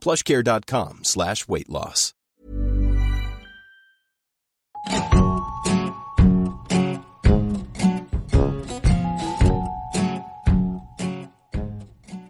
plushcare.com 0.00 1.04
slash 1.04 1.46
weight 1.46 1.68
loss. 1.68 2.14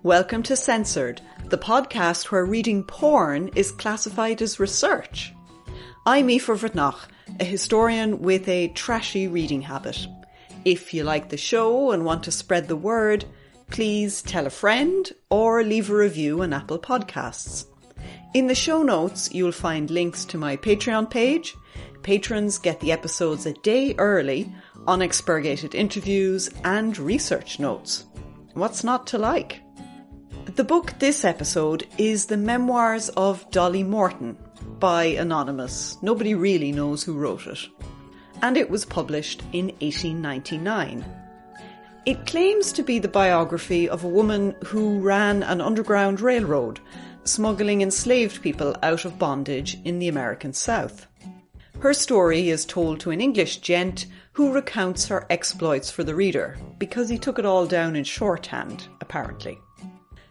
Welcome 0.02 0.42
to 0.44 0.56
Censored, 0.56 1.20
the 1.50 1.58
podcast 1.58 2.32
where 2.32 2.44
reading 2.44 2.82
porn 2.82 3.50
is 3.54 3.70
classified 3.70 4.42
as 4.42 4.58
research. 4.58 5.32
I'm 6.06 6.30
Aoife 6.30 6.46
Bhreathnach, 6.46 6.96
a 7.38 7.44
historian 7.44 8.20
with 8.20 8.48
a 8.48 8.68
trashy 8.68 9.28
reading 9.28 9.60
habit. 9.60 10.08
If 10.64 10.92
you 10.92 11.04
like 11.04 11.28
the 11.28 11.36
show 11.36 11.92
and 11.92 12.04
want 12.04 12.24
to 12.24 12.32
spread 12.32 12.66
the 12.66 12.76
word, 12.76 13.24
please 13.70 14.20
tell 14.22 14.46
a 14.46 14.50
friend 14.50 15.10
or 15.30 15.62
leave 15.62 15.90
a 15.90 15.94
review 15.94 16.42
on 16.42 16.52
Apple 16.52 16.78
Podcasts. 16.78 17.66
In 18.34 18.46
the 18.46 18.54
show 18.54 18.82
notes, 18.82 19.32
you'll 19.32 19.52
find 19.52 19.90
links 19.90 20.24
to 20.26 20.38
my 20.38 20.56
Patreon 20.56 21.10
page. 21.10 21.56
Patrons 22.02 22.58
get 22.58 22.80
the 22.80 22.92
episodes 22.92 23.46
a 23.46 23.52
day 23.52 23.94
early, 23.98 24.52
unexpurgated 24.86 25.74
interviews, 25.74 26.50
and 26.64 26.98
research 26.98 27.58
notes. 27.58 28.04
What's 28.54 28.84
not 28.84 29.06
to 29.08 29.18
like? 29.18 29.60
The 30.56 30.64
book 30.64 30.94
this 30.98 31.24
episode 31.24 31.86
is 31.98 32.26
The 32.26 32.36
Memoirs 32.36 33.08
of 33.10 33.48
Dolly 33.50 33.84
Morton 33.84 34.36
by 34.78 35.04
Anonymous. 35.04 35.96
Nobody 36.02 36.34
really 36.34 36.72
knows 36.72 37.04
who 37.04 37.14
wrote 37.14 37.46
it. 37.46 37.68
And 38.42 38.56
it 38.56 38.70
was 38.70 38.84
published 38.84 39.42
in 39.52 39.66
1899. 39.80 41.19
It 42.10 42.26
claims 42.26 42.72
to 42.72 42.82
be 42.82 42.98
the 42.98 43.06
biography 43.06 43.88
of 43.88 44.02
a 44.02 44.08
woman 44.08 44.56
who 44.64 44.98
ran 44.98 45.44
an 45.44 45.60
underground 45.60 46.20
railroad, 46.20 46.80
smuggling 47.22 47.82
enslaved 47.82 48.42
people 48.42 48.74
out 48.82 49.04
of 49.04 49.16
bondage 49.16 49.78
in 49.84 50.00
the 50.00 50.08
American 50.08 50.52
South. 50.52 51.06
Her 51.78 51.94
story 51.94 52.50
is 52.50 52.66
told 52.66 52.98
to 52.98 53.12
an 53.12 53.20
English 53.20 53.58
gent 53.58 54.06
who 54.32 54.52
recounts 54.52 55.06
her 55.06 55.24
exploits 55.30 55.88
for 55.88 56.02
the 56.02 56.16
reader, 56.16 56.58
because 56.78 57.08
he 57.08 57.16
took 57.16 57.38
it 57.38 57.46
all 57.46 57.64
down 57.64 57.94
in 57.94 58.02
shorthand, 58.02 58.88
apparently. 59.00 59.56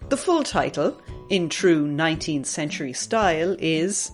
The 0.09 0.17
full 0.17 0.43
title, 0.43 1.01
in 1.29 1.47
true 1.47 1.87
19th 1.87 2.47
century 2.47 2.91
style, 2.91 3.55
is 3.57 4.11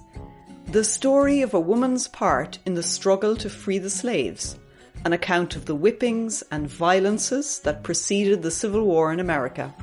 The 0.67 0.83
Story 0.83 1.41
of 1.41 1.55
a 1.55 1.59
Woman's 1.59 2.07
Part 2.09 2.59
in 2.67 2.75
the 2.75 2.83
Struggle 2.83 3.35
to 3.37 3.49
Free 3.49 3.79
the 3.79 3.89
Slaves, 3.89 4.59
an 5.05 5.13
account 5.13 5.55
of 5.55 5.65
the 5.65 5.75
whippings 5.75 6.43
and 6.51 6.67
violences 6.67 7.59
that 7.59 7.83
preceded 7.83 8.41
the 8.41 8.51
Civil 8.51 8.83
War 8.83 9.13
in 9.13 9.19
America, 9.19 9.73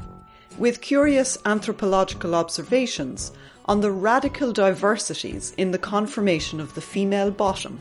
with 0.59 0.81
curious 0.81 1.39
anthropological 1.47 2.35
observations 2.35 3.31
on 3.67 3.81
the 3.81 3.91
radical 3.93 4.53
diversities 4.53 5.55
in 5.57 5.71
the 5.71 5.79
conformation 5.79 6.61
of 6.61 6.75
the 6.75 6.81
female 6.81 7.31
bottom 7.31 7.79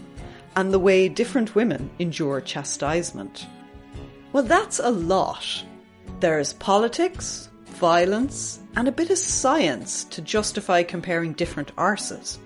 and 0.55 0.71
the 0.71 0.79
way 0.79 1.09
different 1.09 1.55
women 1.55 1.89
endure 1.97 2.39
chastisement. 2.39 3.47
Well, 4.33 4.43
that's 4.43 4.79
a 4.79 4.91
lot. 4.91 5.65
There's 6.19 6.53
politics, 6.53 7.49
violence, 7.65 8.59
and 8.75 8.87
a 8.87 8.91
bit 8.91 9.09
of 9.09 9.17
science 9.17 10.03
to 10.05 10.21
justify 10.21 10.83
comparing 10.83 11.33
different 11.33 11.75
arses. 11.75 12.37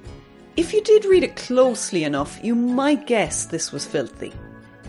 If 0.55 0.71
you 0.71 0.81
did 0.81 1.03
read 1.03 1.23
it 1.23 1.35
closely 1.35 2.05
enough, 2.05 2.39
you 2.41 2.55
might 2.55 3.07
guess 3.07 3.45
this 3.45 3.73
was 3.73 3.85
filthy. 3.85 4.31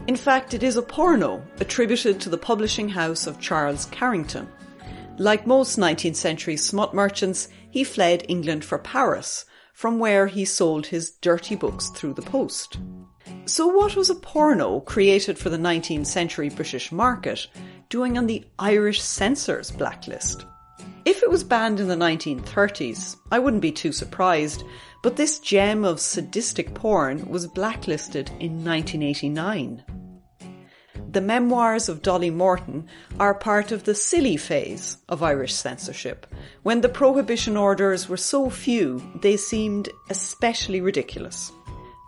In 0.07 0.15
fact, 0.15 0.55
it 0.55 0.63
is 0.63 0.77
a 0.77 0.83
porno 0.83 1.45
attributed 1.59 2.21
to 2.21 2.29
the 2.29 2.39
publishing 2.39 2.89
house 2.89 3.27
of 3.27 3.41
Charles 3.41 3.87
Carrington. 3.87 4.49
Like 5.19 5.49
most 5.49 5.79
19th 5.79 6.15
century 6.15 6.57
smut 6.57 6.95
merchants, 6.95 7.49
he 7.71 7.83
fled 7.83 8.25
England 8.29 8.65
for 8.65 8.79
Paris, 8.79 9.47
from 9.73 9.99
where 9.99 10.29
he 10.29 10.45
sold 10.45 10.87
his 10.87 11.11
dirty 11.11 11.57
books 11.57 11.89
through 11.89 12.15
the 12.15 12.23
post. 12.23 12.79
So, 13.47 13.67
what 13.67 13.97
was 13.97 14.09
a 14.09 14.15
porno 14.15 14.79
created 14.81 15.39
for 15.39 15.51
the 15.51 15.59
19th 15.59 16.07
century 16.07 16.51
British 16.51 16.93
market 16.93 17.49
doing 17.89 18.17
on 18.17 18.27
the 18.27 18.45
Irish 18.61 19.03
censors 19.03 19.73
blacklist? 19.73 20.47
If 21.05 21.23
it 21.23 21.31
was 21.31 21.43
banned 21.43 21.81
in 21.81 21.89
the 21.89 21.97
1930s, 21.97 23.17
I 23.33 23.41
wouldn't 23.41 23.63
be 23.63 23.73
too 23.73 23.93
surprised, 23.93 24.63
but 25.07 25.15
this 25.15 25.39
gem 25.39 25.85
of 25.85 26.01
sadistic 26.01 26.75
porn 26.75 27.29
was 27.29 27.47
blacklisted 27.47 28.29
in 28.41 28.65
1989. 28.65 29.85
The 31.13 31.21
memoirs 31.21 31.89
of 31.89 32.03
Dolly 32.03 32.31
Morton 32.31 32.89
are 33.21 33.33
part 33.33 33.71
of 33.71 33.85
the 33.85 33.95
silly 33.95 34.37
phase 34.37 34.97
of 35.09 35.23
Irish 35.23 35.55
censorship, 35.55 36.27
when 36.65 36.81
the 36.81 36.89
prohibition 36.89 37.57
orders 37.57 38.09
were 38.09 38.17
so 38.17 38.51
few 38.51 39.01
they 39.23 39.37
seemed 39.37 39.91
especially 40.11 40.81
ridiculous. 40.81 41.53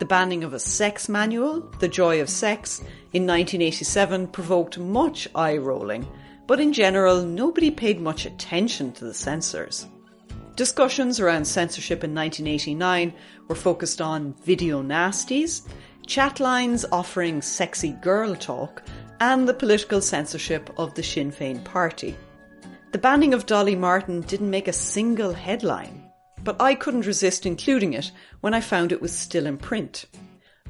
The 0.01 0.07
banning 0.07 0.43
of 0.43 0.53
a 0.53 0.59
sex 0.59 1.09
manual, 1.09 1.61
The 1.79 1.87
Joy 1.87 2.21
of 2.21 2.29
Sex, 2.29 2.81
in 3.13 3.29
1987 3.29 4.27
provoked 4.27 4.77
much 4.77 5.29
eye 5.37 5.57
rolling, 5.59 6.05
but 6.49 6.59
in 6.59 6.73
general, 6.73 7.23
nobody 7.23 7.71
paid 7.71 8.01
much 8.01 8.27
attention 8.27 8.91
to 8.95 9.05
the 9.05 9.15
censors. 9.15 9.87
Discussions 10.59 11.21
around 11.21 11.45
censorship 11.45 12.03
in 12.03 12.13
1989 12.17 13.13
were 13.47 13.55
focused 13.55 14.01
on 14.01 14.35
video 14.43 14.83
nasties, 14.83 15.63
chat 16.05 16.41
lines 16.41 16.85
offering 16.91 17.41
sexy 17.41 17.93
girl 18.03 18.35
talk, 18.35 18.83
and 19.21 19.49
the 19.49 19.55
political 19.55 20.01
censorship 20.01 20.69
of 20.77 20.93
the 20.95 21.03
Sinn 21.05 21.31
Féin 21.31 21.63
party. 21.63 22.17
The 22.91 22.99
banning 22.99 23.35
of 23.35 23.47
Dolly 23.47 23.77
Morton 23.77 24.23
didn't 24.23 24.51
make 24.51 24.67
a 24.67 24.73
single 24.73 25.33
headline, 25.33 26.11
but 26.43 26.61
I 26.61 26.75
couldn't 26.75 27.07
resist 27.07 27.47
including 27.47 27.93
it 27.93 28.11
when 28.41 28.53
I 28.53 28.61
found 28.61 28.91
it 28.91 29.01
was 29.01 29.17
still 29.17 29.47
in 29.47 29.59
print. 29.59 30.07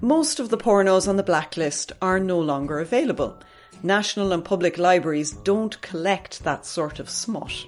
Most 0.03 0.39
of 0.39 0.51
the 0.51 0.59
pornos 0.59 1.09
on 1.09 1.17
the 1.17 1.23
blacklist 1.23 1.93
are 2.03 2.21
no 2.21 2.39
longer 2.39 2.79
available. 2.79 3.41
National 3.83 4.35
and 4.35 4.45
public 4.45 4.77
libraries 4.77 5.33
don't 5.33 5.81
collect 5.81 6.45
that 6.45 6.67
sort 6.67 6.99
of 6.99 7.09
smut. 7.09 7.65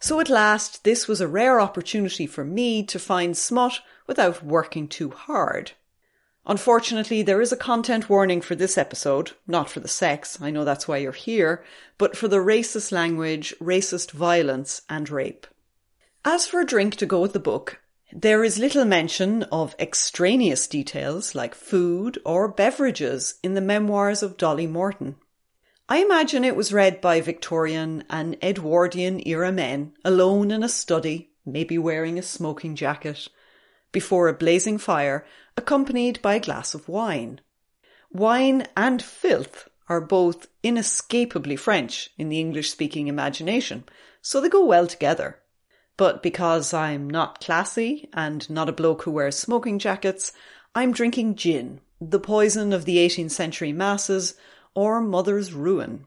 So 0.00 0.18
at 0.18 0.30
last, 0.30 0.82
this 0.82 1.06
was 1.06 1.20
a 1.20 1.28
rare 1.28 1.60
opportunity 1.60 2.26
for 2.26 2.42
me 2.42 2.82
to 2.84 2.98
find 2.98 3.36
smut 3.36 3.80
without 4.06 4.42
working 4.42 4.88
too 4.88 5.10
hard. 5.10 5.72
Unfortunately, 6.46 7.22
there 7.22 7.42
is 7.42 7.52
a 7.52 7.56
content 7.56 8.08
warning 8.08 8.40
for 8.40 8.54
this 8.54 8.78
episode, 8.78 9.32
not 9.46 9.68
for 9.68 9.80
the 9.80 9.88
sex, 9.88 10.38
I 10.40 10.50
know 10.50 10.64
that's 10.64 10.88
why 10.88 10.96
you're 10.96 11.12
here, 11.12 11.62
but 11.98 12.16
for 12.16 12.28
the 12.28 12.38
racist 12.38 12.90
language, 12.90 13.54
racist 13.60 14.10
violence, 14.12 14.80
and 14.88 15.08
rape. 15.10 15.46
As 16.24 16.46
for 16.46 16.60
a 16.60 16.66
drink 16.66 16.96
to 16.96 17.06
go 17.06 17.20
with 17.20 17.34
the 17.34 17.38
book, 17.38 17.80
there 18.10 18.42
is 18.42 18.58
little 18.58 18.86
mention 18.86 19.42
of 19.44 19.76
extraneous 19.78 20.66
details 20.66 21.34
like 21.34 21.54
food 21.54 22.18
or 22.24 22.48
beverages 22.48 23.34
in 23.42 23.52
the 23.52 23.60
memoirs 23.60 24.22
of 24.22 24.38
Dolly 24.38 24.66
Morton. 24.66 25.16
I 25.92 25.98
imagine 25.98 26.44
it 26.44 26.54
was 26.54 26.72
read 26.72 27.00
by 27.00 27.20
Victorian 27.20 28.04
and 28.08 28.36
Edwardian 28.44 29.26
era 29.26 29.50
men, 29.50 29.92
alone 30.04 30.52
in 30.52 30.62
a 30.62 30.68
study, 30.68 31.32
maybe 31.44 31.78
wearing 31.78 32.16
a 32.16 32.22
smoking 32.22 32.76
jacket, 32.76 33.26
before 33.90 34.28
a 34.28 34.32
blazing 34.32 34.78
fire, 34.78 35.26
accompanied 35.56 36.22
by 36.22 36.36
a 36.36 36.40
glass 36.40 36.74
of 36.74 36.88
wine. 36.88 37.40
Wine 38.12 38.68
and 38.76 39.02
filth 39.02 39.68
are 39.88 40.00
both 40.00 40.46
inescapably 40.62 41.56
French 41.56 42.10
in 42.16 42.28
the 42.28 42.38
English 42.38 42.70
speaking 42.70 43.08
imagination, 43.08 43.82
so 44.22 44.40
they 44.40 44.48
go 44.48 44.64
well 44.64 44.86
together. 44.86 45.40
But 45.96 46.22
because 46.22 46.72
I'm 46.72 47.10
not 47.10 47.40
classy 47.40 48.08
and 48.12 48.48
not 48.48 48.68
a 48.68 48.72
bloke 48.72 49.02
who 49.02 49.10
wears 49.10 49.36
smoking 49.36 49.80
jackets, 49.80 50.32
I'm 50.72 50.92
drinking 50.92 51.34
gin, 51.34 51.80
the 52.00 52.20
poison 52.20 52.72
of 52.72 52.84
the 52.84 52.98
18th 52.98 53.32
century 53.32 53.72
masses, 53.72 54.36
or 54.74 55.00
mother's 55.00 55.52
ruin. 55.52 56.06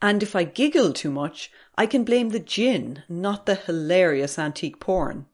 And 0.00 0.22
if 0.22 0.36
I 0.36 0.44
giggle 0.44 0.92
too 0.92 1.10
much, 1.10 1.50
I 1.76 1.86
can 1.86 2.04
blame 2.04 2.30
the 2.30 2.40
gin, 2.40 3.02
not 3.08 3.46
the 3.46 3.54
hilarious 3.54 4.38
antique 4.38 4.80
porn. 4.80 5.26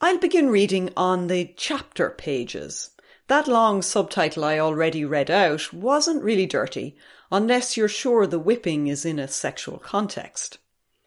I'll 0.00 0.18
begin 0.18 0.50
reading 0.50 0.90
on 0.96 1.28
the 1.28 1.54
chapter 1.56 2.10
pages. 2.10 2.90
That 3.28 3.48
long 3.48 3.82
subtitle 3.82 4.44
I 4.44 4.58
already 4.58 5.04
read 5.04 5.30
out 5.30 5.72
wasn't 5.72 6.24
really 6.24 6.46
dirty, 6.46 6.96
unless 7.30 7.76
you're 7.76 7.88
sure 7.88 8.26
the 8.26 8.38
whipping 8.38 8.88
is 8.88 9.04
in 9.04 9.18
a 9.18 9.28
sexual 9.28 9.78
context. 9.78 10.58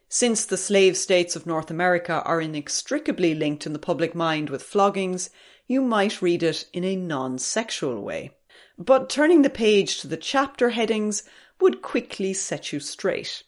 Since 0.09 0.45
the 0.45 0.57
slave 0.57 0.95
states 0.95 1.35
of 1.35 1.45
North 1.45 1.69
America 1.69 2.21
are 2.23 2.39
inextricably 2.39 3.35
linked 3.35 3.65
in 3.65 3.73
the 3.73 3.79
public 3.79 4.15
mind 4.15 4.50
with 4.50 4.63
floggings, 4.63 5.29
you 5.68 5.81
might 5.81 6.21
read 6.21 6.41
it 6.41 6.69
in 6.71 6.83
a 6.83 6.95
non 6.95 7.38
sexual 7.38 8.01
way. 8.01 8.31
But 8.77 9.10
turning 9.10 9.42
the 9.42 9.50
page 9.50 10.00
to 10.01 10.07
the 10.07 10.18
chapter 10.18 10.72
headings 10.72 11.24
would 11.62 11.81
quickly 11.81 12.33
set 12.33 12.74
you 12.74 12.80
straight. 12.80 13.44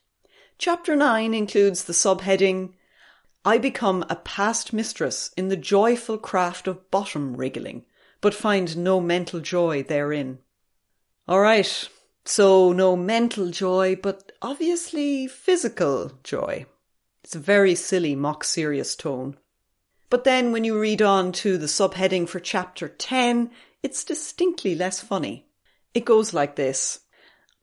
Chapter 0.58 0.96
9 0.96 1.34
includes 1.34 1.84
the 1.84 1.94
subheading 1.94 2.74
I 3.46 3.58
become 3.58 4.04
a 4.10 4.16
past 4.18 4.74
mistress 4.74 5.32
in 5.38 5.48
the 5.48 5.56
joyful 5.56 6.18
craft 6.18 6.68
of 6.68 6.90
bottom 6.92 7.38
wriggling, 7.38 7.86
but 8.20 8.34
find 8.34 8.76
no 8.76 9.00
mental 9.00 9.40
joy 9.40 9.84
therein. 9.84 10.40
All 11.28 11.40
right, 11.40 11.90
so 12.26 12.74
no 12.74 12.96
mental 12.96 13.50
joy, 13.52 13.96
but 13.96 14.32
obviously 14.42 15.28
physical 15.28 16.12
joy. 16.24 16.66
It's 17.24 17.36
a 17.36 17.40
very 17.40 17.76
silly, 17.76 18.16
mock 18.16 18.44
serious 18.44 18.96
tone. 18.96 19.38
But 20.10 20.24
then 20.24 20.52
when 20.52 20.64
you 20.64 20.80
read 20.80 21.02
on 21.02 21.32
to 21.34 21.58
the 21.58 21.68
subheading 21.68 22.28
for 22.28 22.40
chapter 22.40 22.88
10, 22.88 23.52
it's 23.88 24.04
distinctly 24.04 24.76
less 24.76 25.00
funny. 25.00 25.48
It 25.94 26.04
goes 26.04 26.34
like 26.34 26.58
this. 26.58 27.00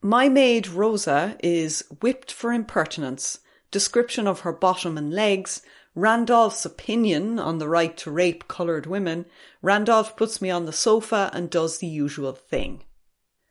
My 0.01 0.31
maid 0.31 0.67
Rosa 0.67 1.37
is 1.41 1.85
whipped 2.01 2.33
for 2.33 2.51
impertinence, 2.51 3.41
description 3.71 4.27
of 4.27 4.41
her 4.41 4.53
bottom 4.55 4.97
and 4.97 5.13
legs, 5.13 5.61
Randolph's 5.95 6.65
opinion 6.65 7.39
on 7.39 7.59
the 7.59 7.69
right 7.69 7.95
to 7.99 8.11
rape 8.11 8.49
coloured 8.49 8.87
women, 8.87 9.27
Randolph 9.61 10.17
puts 10.17 10.41
me 10.41 10.49
on 10.51 10.65
the 10.65 10.73
sofa 10.73 11.29
and 11.35 11.51
does 11.51 11.77
the 11.77 11.87
usual 11.87 12.33
thing. 12.33 12.85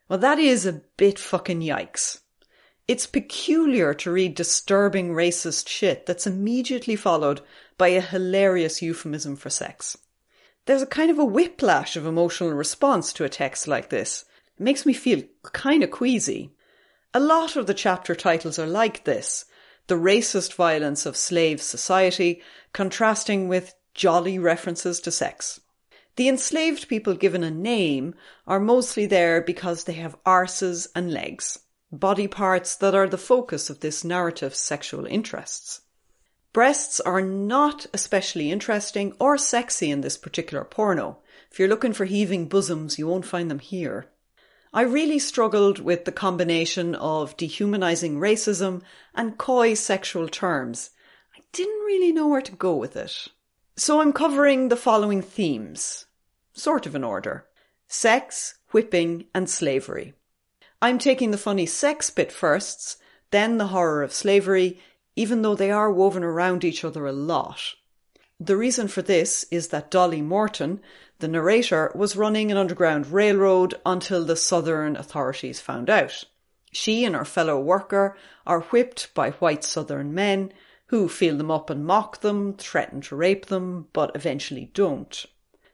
Well, 0.08 0.18
that 0.18 0.40
is 0.40 0.66
a 0.66 0.82
bit 0.96 1.20
fucking 1.20 1.60
yikes. 1.60 2.22
It's 2.88 3.06
peculiar 3.06 3.94
to 3.94 4.10
read 4.10 4.34
disturbing 4.34 5.12
racist 5.12 5.68
shit 5.68 6.06
that's 6.06 6.26
immediately 6.26 6.96
followed 6.96 7.40
by 7.78 7.90
a 7.90 8.00
hilarious 8.00 8.82
euphemism 8.82 9.36
for 9.36 9.48
sex. 9.48 9.96
There's 10.66 10.82
a 10.82 10.86
kind 10.86 11.10
of 11.10 11.18
a 11.18 11.24
whiplash 11.24 11.94
of 11.94 12.06
emotional 12.06 12.52
response 12.52 13.12
to 13.14 13.24
a 13.24 13.28
text 13.28 13.68
like 13.68 13.90
this. 13.90 14.24
It 14.58 14.62
makes 14.62 14.86
me 14.86 14.94
feel 14.94 15.22
kind 15.52 15.82
of 15.82 15.90
queasy. 15.90 16.54
A 17.12 17.20
lot 17.20 17.56
of 17.56 17.66
the 17.66 17.74
chapter 17.74 18.14
titles 18.14 18.58
are 18.58 18.66
like 18.66 19.04
this. 19.04 19.44
The 19.88 19.96
racist 19.96 20.54
violence 20.54 21.04
of 21.04 21.18
slave 21.18 21.60
society 21.60 22.42
contrasting 22.72 23.46
with 23.46 23.74
jolly 23.92 24.38
references 24.38 25.00
to 25.00 25.10
sex. 25.10 25.60
The 26.16 26.28
enslaved 26.28 26.88
people 26.88 27.14
given 27.14 27.44
a 27.44 27.50
name 27.50 28.14
are 28.46 28.60
mostly 28.60 29.04
there 29.04 29.42
because 29.42 29.84
they 29.84 29.94
have 29.94 30.22
arses 30.24 30.88
and 30.94 31.12
legs, 31.12 31.58
body 31.92 32.26
parts 32.26 32.76
that 32.76 32.94
are 32.94 33.08
the 33.08 33.18
focus 33.18 33.68
of 33.68 33.80
this 33.80 34.02
narrative's 34.02 34.58
sexual 34.58 35.04
interests. 35.04 35.82
Breasts 36.54 37.00
are 37.00 37.20
not 37.20 37.84
especially 37.92 38.52
interesting 38.52 39.12
or 39.18 39.36
sexy 39.36 39.90
in 39.90 40.02
this 40.02 40.16
particular 40.16 40.62
porno. 40.62 41.18
If 41.50 41.58
you're 41.58 41.68
looking 41.68 41.92
for 41.92 42.04
heaving 42.04 42.46
bosoms, 42.46 42.96
you 42.96 43.08
won't 43.08 43.26
find 43.26 43.50
them 43.50 43.58
here. 43.58 44.06
I 44.72 44.82
really 44.82 45.18
struggled 45.18 45.80
with 45.80 46.04
the 46.04 46.12
combination 46.12 46.94
of 46.94 47.36
dehumanizing 47.36 48.20
racism 48.20 48.82
and 49.16 49.36
coy 49.36 49.74
sexual 49.74 50.28
terms. 50.28 50.90
I 51.36 51.40
didn't 51.50 51.86
really 51.86 52.12
know 52.12 52.28
where 52.28 52.40
to 52.42 52.52
go 52.52 52.76
with 52.76 52.96
it. 52.96 53.26
So 53.76 54.00
I'm 54.00 54.12
covering 54.12 54.68
the 54.68 54.76
following 54.76 55.22
themes, 55.22 56.06
sort 56.52 56.86
of 56.86 56.94
in 56.94 57.02
order 57.02 57.46
sex, 57.88 58.58
whipping, 58.70 59.24
and 59.34 59.50
slavery. 59.50 60.14
I'm 60.80 61.00
taking 61.00 61.32
the 61.32 61.36
funny 61.36 61.66
sex 61.66 62.10
bit 62.10 62.30
firsts, 62.30 62.96
then 63.32 63.58
the 63.58 63.68
horror 63.68 64.04
of 64.04 64.12
slavery, 64.12 64.78
even 65.16 65.42
though 65.42 65.54
they 65.54 65.70
are 65.70 65.92
woven 65.92 66.24
around 66.24 66.64
each 66.64 66.84
other 66.84 67.06
a 67.06 67.12
lot. 67.12 67.74
The 68.40 68.56
reason 68.56 68.88
for 68.88 69.00
this 69.00 69.46
is 69.50 69.68
that 69.68 69.90
Dolly 69.90 70.20
Morton, 70.20 70.80
the 71.20 71.28
narrator, 71.28 71.92
was 71.94 72.16
running 72.16 72.50
an 72.50 72.56
underground 72.56 73.12
railroad 73.12 73.74
until 73.86 74.24
the 74.24 74.36
Southern 74.36 74.96
authorities 74.96 75.60
found 75.60 75.88
out. 75.88 76.24
She 76.72 77.04
and 77.04 77.14
her 77.14 77.24
fellow 77.24 77.60
worker 77.60 78.16
are 78.44 78.62
whipped 78.62 79.14
by 79.14 79.30
white 79.30 79.62
Southern 79.62 80.12
men 80.12 80.52
who 80.86 81.08
feel 81.08 81.36
them 81.36 81.50
up 81.50 81.70
and 81.70 81.86
mock 81.86 82.20
them, 82.20 82.54
threaten 82.56 83.00
to 83.02 83.16
rape 83.16 83.46
them, 83.46 83.86
but 83.92 84.10
eventually 84.14 84.70
don't. 84.74 85.26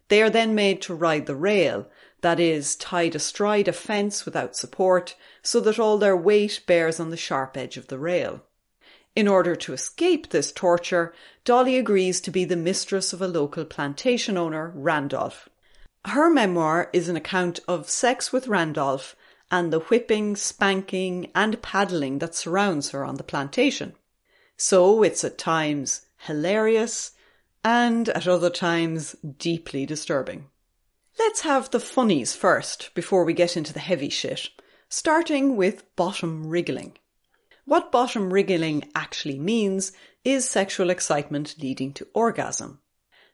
They 0.08 0.22
are 0.22 0.30
then 0.30 0.54
made 0.54 0.82
to 0.82 0.94
ride 0.94 1.26
the 1.26 1.36
rail, 1.36 1.88
that 2.20 2.38
is, 2.38 2.76
tied 2.76 3.14
astride 3.14 3.68
a 3.68 3.72
fence 3.72 4.24
without 4.24 4.54
support, 4.54 5.16
so 5.42 5.60
that 5.60 5.78
all 5.78 5.96
their 5.98 6.16
weight 6.16 6.60
bears 6.66 7.00
on 7.00 7.10
the 7.10 7.16
sharp 7.16 7.56
edge 7.56 7.76
of 7.76 7.88
the 7.88 7.98
rail. 7.98 8.42
In 9.20 9.28
order 9.28 9.54
to 9.54 9.74
escape 9.74 10.30
this 10.30 10.50
torture, 10.50 11.12
Dolly 11.44 11.76
agrees 11.76 12.22
to 12.22 12.30
be 12.30 12.46
the 12.46 12.56
mistress 12.56 13.12
of 13.12 13.20
a 13.20 13.28
local 13.28 13.66
plantation 13.66 14.38
owner, 14.38 14.72
Randolph. 14.74 15.46
Her 16.06 16.30
memoir 16.30 16.88
is 16.94 17.06
an 17.10 17.16
account 17.16 17.60
of 17.68 17.90
sex 17.90 18.32
with 18.32 18.48
Randolph 18.48 19.14
and 19.50 19.70
the 19.70 19.80
whipping, 19.80 20.36
spanking, 20.36 21.30
and 21.34 21.60
paddling 21.60 22.20
that 22.20 22.34
surrounds 22.34 22.92
her 22.92 23.04
on 23.04 23.16
the 23.16 23.22
plantation. 23.22 23.92
So 24.56 25.02
it's 25.02 25.22
at 25.22 25.36
times 25.36 26.06
hilarious 26.16 27.10
and 27.62 28.08
at 28.08 28.26
other 28.26 28.48
times 28.48 29.16
deeply 29.36 29.84
disturbing. 29.84 30.46
Let's 31.18 31.42
have 31.42 31.70
the 31.70 31.78
funnies 31.78 32.34
first 32.34 32.94
before 32.94 33.24
we 33.24 33.34
get 33.34 33.54
into 33.54 33.74
the 33.74 33.80
heavy 33.80 34.08
shit, 34.08 34.48
starting 34.88 35.56
with 35.56 35.94
bottom 35.94 36.46
wriggling. 36.46 36.96
What 37.70 37.92
bottom 37.92 38.32
wriggling 38.32 38.90
actually 38.96 39.38
means 39.38 39.92
is 40.24 40.44
sexual 40.44 40.90
excitement 40.90 41.54
leading 41.62 41.92
to 41.92 42.08
orgasm. 42.12 42.80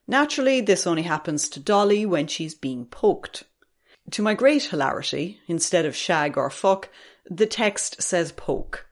Naturally, 0.06 0.60
this 0.60 0.86
only 0.86 1.04
happens 1.04 1.48
to 1.48 1.58
Dolly 1.58 2.04
when 2.04 2.26
she's 2.26 2.54
being 2.54 2.84
poked. 2.84 3.44
To 4.10 4.20
my 4.20 4.34
great 4.34 4.64
hilarity, 4.64 5.40
instead 5.48 5.86
of 5.86 5.96
shag 5.96 6.36
or 6.36 6.50
fuck, 6.50 6.90
the 7.24 7.46
text 7.46 8.02
says 8.02 8.30
poke. 8.30 8.86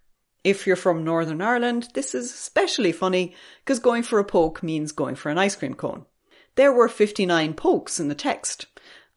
If 0.44 0.66
you're 0.66 0.76
from 0.76 1.04
Northern 1.04 1.42
Ireland, 1.42 1.88
this 1.92 2.14
is 2.14 2.32
especially 2.32 2.92
funny 2.92 3.34
because 3.62 3.80
going 3.80 4.02
for 4.02 4.18
a 4.18 4.24
poke 4.24 4.62
means 4.62 4.92
going 4.92 5.14
for 5.14 5.28
an 5.28 5.36
ice 5.36 5.56
cream 5.56 5.74
cone. 5.74 6.06
There 6.54 6.72
were 6.72 6.88
59 6.88 7.52
pokes 7.52 8.00
in 8.00 8.08
the 8.08 8.14
text. 8.14 8.64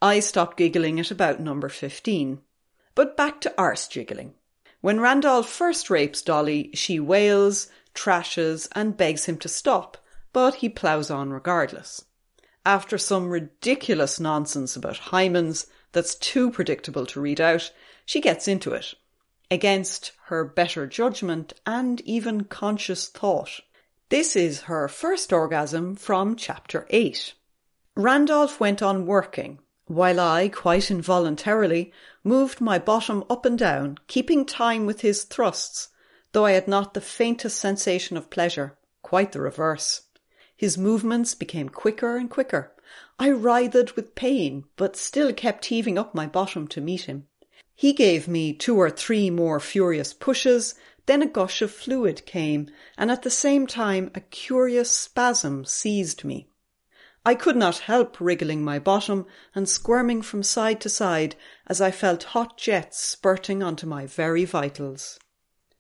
I 0.02 0.20
stopped 0.20 0.58
giggling 0.58 1.00
at 1.00 1.10
about 1.10 1.40
number 1.40 1.70
15. 1.70 2.42
But 2.96 3.16
back 3.16 3.40
to 3.40 3.54
arse 3.58 3.88
jiggling. 3.88 4.34
When 4.82 5.00
Randolph 5.00 5.50
first 5.50 5.90
rapes 5.90 6.22
Dolly, 6.22 6.70
she 6.74 7.00
wails, 7.00 7.68
trashes, 7.96 8.68
and 8.74 8.96
begs 8.96 9.26
him 9.26 9.38
to 9.40 9.50
stop, 9.50 9.98
but 10.34 10.56
he 10.56 10.70
ploughs 10.70 11.10
on 11.10 11.32
regardless. 11.32 12.06
After 12.66 12.98
some 12.98 13.30
ridiculous 13.30 14.20
nonsense 14.20 14.76
about 14.76 14.98
hymens 15.12 15.68
that's 15.94 16.16
too 16.16 16.52
predictable 16.52 17.06
to 17.08 17.22
read 17.22 17.42
out, 17.42 17.72
she 18.06 18.22
gets 18.22 18.48
into 18.48 18.74
it 18.74 18.94
against 19.50 20.12
her 20.26 20.44
better 20.44 20.86
judgment 20.86 21.54
and 21.66 22.02
even 22.02 22.44
conscious 22.44 23.08
thought. 23.08 23.62
This 24.10 24.36
is 24.36 24.62
her 24.62 24.88
first 24.88 25.34
orgasm 25.34 25.96
from 25.96 26.36
chapter 26.36 26.86
8. 26.90 27.34
Randolph 27.96 28.60
went 28.60 28.82
on 28.82 29.06
working, 29.06 29.60
while 29.88 30.20
I, 30.20 30.50
quite 30.50 30.92
involuntarily, 30.92 31.92
moved 32.24 32.62
my 32.62 32.78
bottom 32.78 33.24
up 33.30 33.46
and 33.46 33.58
down, 33.58 33.98
keeping 34.08 34.46
time 34.46 34.86
with 34.86 35.02
his 35.02 35.24
thrusts, 35.24 35.90
though 36.34 36.46
I 36.46 36.52
had 36.52 36.68
not 36.68 36.94
the 36.94 37.02
faintest 37.02 37.58
sensation 37.58 38.18
of 38.18 38.30
pleasure, 38.30 38.78
quite 39.02 39.32
the 39.32 39.42
reverse. 39.42 40.02
His 40.56 40.78
movements 40.78 41.36
became 41.36 41.70
quicker 41.70 42.18
and 42.18 42.30
quicker. 42.30 42.74
I 43.20 43.32
writhed 43.32 43.96
with 43.96 44.16
pain, 44.16 44.66
but 44.76 44.96
still 44.96 45.32
kept 45.34 45.66
heaving 45.66 45.98
up 45.98 46.14
my 46.14 46.28
bottom 46.28 46.68
to 46.70 46.82
meet 46.82 47.04
him. 47.04 47.28
He 47.74 47.94
gave 47.94 48.28
me 48.28 48.54
two 48.54 48.76
or 48.76 48.90
three 48.90 49.30
more 49.30 49.60
furious 49.60 50.14
pushes, 50.14 50.76
then 51.06 51.22
a 51.22 51.28
gush 51.28 51.62
of 51.62 51.72
fluid 51.72 52.26
came, 52.26 52.70
and 52.98 53.10
at 53.10 53.22
the 53.22 53.30
same 53.30 53.68
time 53.68 54.12
a 54.14 54.20
curious 54.20 54.92
spasm 54.92 55.64
seized 55.64 56.26
me. 56.26 56.50
I 57.28 57.36
could 57.36 57.58
not 57.58 57.80
help 57.80 58.22
wriggling 58.22 58.64
my 58.64 58.80
bottom 58.80 59.26
and 59.54 59.68
squirming 59.68 60.22
from 60.22 60.44
side 60.44 60.80
to 60.80 60.88
side 60.88 61.36
as 61.68 61.82
I 61.82 61.92
felt 61.92 62.32
hot 62.32 62.58
jets 62.58 63.04
spurting 63.04 63.62
onto 63.62 63.86
my 63.86 64.06
very 64.06 64.46
vitals. 64.46 65.20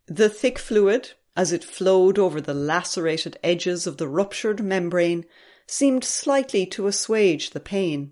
The 0.07 0.27
thick 0.27 0.59
fluid, 0.59 1.13
as 1.37 1.53
it 1.53 1.63
flowed 1.63 2.19
over 2.19 2.41
the 2.41 2.53
lacerated 2.53 3.39
edges 3.41 3.87
of 3.87 3.95
the 3.95 4.09
ruptured 4.09 4.61
membrane, 4.61 5.23
seemed 5.65 6.03
slightly 6.03 6.65
to 6.65 6.87
assuage 6.87 7.51
the 7.51 7.61
pain. 7.61 8.11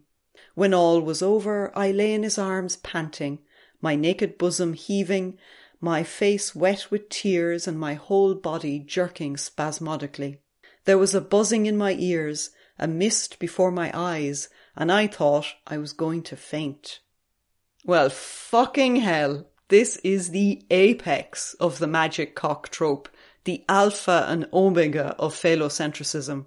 When 0.53 0.73
all 0.73 1.01
was 1.01 1.21
over, 1.21 1.77
I 1.77 1.91
lay 1.91 2.13
in 2.13 2.23
his 2.23 2.37
arms 2.37 2.77
panting, 2.77 3.39
my 3.81 3.97
naked 3.97 4.37
bosom 4.37 4.71
heaving, 4.71 5.37
my 5.81 6.03
face 6.03 6.55
wet 6.55 6.89
with 6.89 7.09
tears 7.09 7.67
and 7.67 7.77
my 7.77 7.95
whole 7.95 8.33
body 8.33 8.79
jerking 8.79 9.35
spasmodically. 9.35 10.39
There 10.85 10.97
was 10.97 11.13
a 11.13 11.19
buzzing 11.19 11.65
in 11.65 11.75
my 11.75 11.97
ears, 11.99 12.51
a 12.77 12.87
mist 12.87 13.39
before 13.39 13.71
my 13.71 13.91
eyes, 13.93 14.49
and 14.75 14.91
I 14.91 15.07
thought 15.07 15.53
I 15.65 15.77
was 15.77 15.93
going 15.93 16.23
to 16.23 16.35
faint. 16.35 16.99
Well, 17.85 18.09
fucking 18.09 18.97
hell. 18.97 19.47
This 19.67 19.97
is 19.97 20.29
the 20.29 20.63
apex 20.69 21.53
of 21.55 21.79
the 21.79 21.87
magic 21.87 22.35
cock 22.35 22.69
trope, 22.69 23.09
the 23.45 23.63
alpha 23.69 24.25
and 24.27 24.47
omega 24.53 25.15
of 25.17 25.33
phallocentricism. 25.33 26.45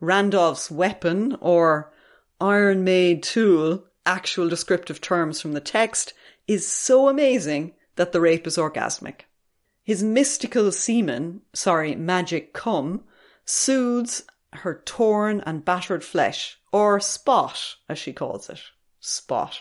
Randolph's 0.00 0.70
weapon, 0.70 1.36
or 1.40 1.92
iron 2.40 2.84
made 2.84 3.22
tool, 3.22 3.84
actual 4.04 4.48
descriptive 4.48 5.00
terms 5.00 5.40
from 5.40 5.52
the 5.52 5.60
text, 5.60 6.12
is 6.46 6.66
so 6.66 7.08
amazing 7.08 7.72
that 7.96 8.12
the 8.12 8.20
rape 8.20 8.46
is 8.46 8.58
orgasmic. 8.58 9.22
His 9.82 10.02
mystical 10.02 10.72
semen, 10.72 11.42
sorry, 11.52 11.94
magic 11.94 12.52
cum, 12.52 13.04
soothes 13.44 14.24
her 14.58 14.82
torn 14.84 15.40
and 15.46 15.64
battered 15.64 16.04
flesh, 16.04 16.58
or 16.72 17.00
spot, 17.00 17.76
as 17.88 17.98
she 17.98 18.12
calls 18.12 18.48
it. 18.48 18.60
Spot. 19.00 19.60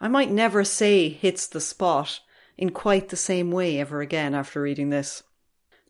I 0.00 0.08
might 0.08 0.30
never 0.30 0.64
say 0.64 1.08
hits 1.08 1.46
the 1.46 1.60
spot 1.60 2.20
in 2.56 2.70
quite 2.70 3.08
the 3.08 3.16
same 3.16 3.50
way 3.50 3.78
ever 3.78 4.00
again 4.00 4.34
after 4.34 4.62
reading 4.62 4.90
this. 4.90 5.22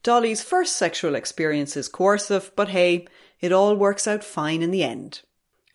Dolly's 0.03 0.43
first 0.43 0.77
sexual 0.77 1.15
experience 1.15 1.77
is 1.77 1.89
coercive, 1.89 2.53
but 2.57 2.69
hey, 2.69 3.07
it 3.41 3.53
all 3.53 3.77
works 3.77 4.09
out 4.09 4.25
fine 4.25 4.63
in 4.63 4.71
the 4.71 4.83
end. 4.83 5.21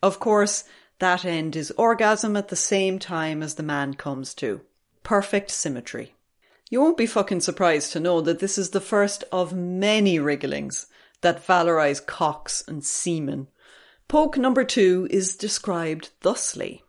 Of 0.02 0.18
course, 0.18 0.64
that 0.98 1.24
end 1.24 1.56
is 1.56 1.70
orgasm 1.72 2.36
at 2.36 2.48
the 2.48 2.56
same 2.56 2.98
time 2.98 3.42
as 3.42 3.54
the 3.54 3.62
man 3.62 3.94
comes 3.94 4.34
to. 4.34 4.62
Perfect 5.02 5.50
symmetry. 5.50 6.14
You 6.68 6.80
won't 6.80 6.96
be 6.96 7.06
fucking 7.06 7.40
surprised 7.40 7.92
to 7.92 8.00
know 8.00 8.20
that 8.22 8.40
this 8.40 8.58
is 8.58 8.70
the 8.70 8.80
first 8.80 9.22
of 9.30 9.54
many 9.54 10.18
wrigglings 10.18 10.86
that 11.20 11.46
valorize 11.46 12.04
cocks 12.04 12.62
and 12.66 12.84
semen. 12.84 13.48
Poke 14.08 14.38
number 14.38 14.64
two 14.64 15.08
is 15.10 15.36
described 15.36 16.10
thusly. 16.20 16.82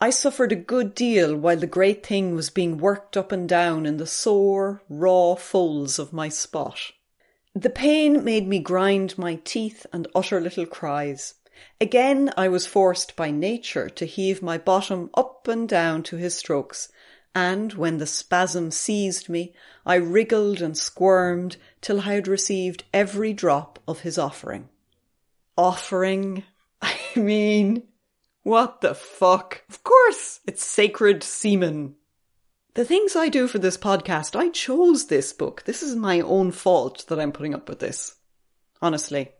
I 0.00 0.10
suffered 0.10 0.52
a 0.52 0.56
good 0.56 0.94
deal 0.94 1.36
while 1.36 1.58
the 1.58 1.66
great 1.66 2.06
thing 2.06 2.34
was 2.34 2.48
being 2.48 2.78
worked 2.78 3.16
up 3.16 3.32
and 3.32 3.48
down 3.48 3.84
in 3.84 3.98
the 3.98 4.06
sore, 4.06 4.82
raw 4.88 5.34
folds 5.34 5.98
of 5.98 6.12
my 6.12 6.28
spot. 6.28 6.92
The 7.54 7.68
pain 7.68 8.24
made 8.24 8.46
me 8.46 8.60
grind 8.60 9.18
my 9.18 9.34
teeth 9.44 9.84
and 9.92 10.06
utter 10.14 10.40
little 10.40 10.66
cries. 10.66 11.34
Again 11.80 12.32
I 12.36 12.48
was 12.48 12.64
forced 12.64 13.16
by 13.16 13.30
nature 13.30 13.90
to 13.90 14.06
heave 14.06 14.40
my 14.40 14.56
bottom 14.56 15.10
up 15.14 15.48
and 15.48 15.68
down 15.68 16.02
to 16.04 16.16
his 16.16 16.34
strokes, 16.34 16.90
and 17.34 17.72
when 17.74 17.98
the 17.98 18.06
spasm 18.06 18.70
seized 18.70 19.28
me, 19.28 19.54
I 19.86 19.96
wriggled 19.96 20.60
and 20.60 20.76
squirmed 20.76 21.56
till 21.80 22.00
I 22.00 22.14
had 22.14 22.26
received 22.26 22.84
every 22.92 23.32
drop 23.32 23.78
of 23.86 24.00
his 24.00 24.18
offering. 24.18 24.68
Offering? 25.56 26.44
I 26.82 26.96
mean, 27.14 27.84
what 28.42 28.80
the 28.80 28.94
fuck? 28.94 29.62
Of 29.68 29.84
course, 29.84 30.40
it's 30.46 30.64
sacred 30.64 31.22
semen. 31.22 31.94
The 32.74 32.84
things 32.84 33.14
I 33.14 33.28
do 33.28 33.46
for 33.46 33.58
this 33.58 33.76
podcast, 33.76 34.34
I 34.34 34.48
chose 34.48 35.06
this 35.06 35.32
book. 35.32 35.64
This 35.64 35.82
is 35.82 35.96
my 35.96 36.20
own 36.20 36.50
fault 36.52 37.04
that 37.08 37.20
I'm 37.20 37.32
putting 37.32 37.54
up 37.54 37.68
with 37.68 37.80
this. 37.80 38.16
Honestly. 38.80 39.32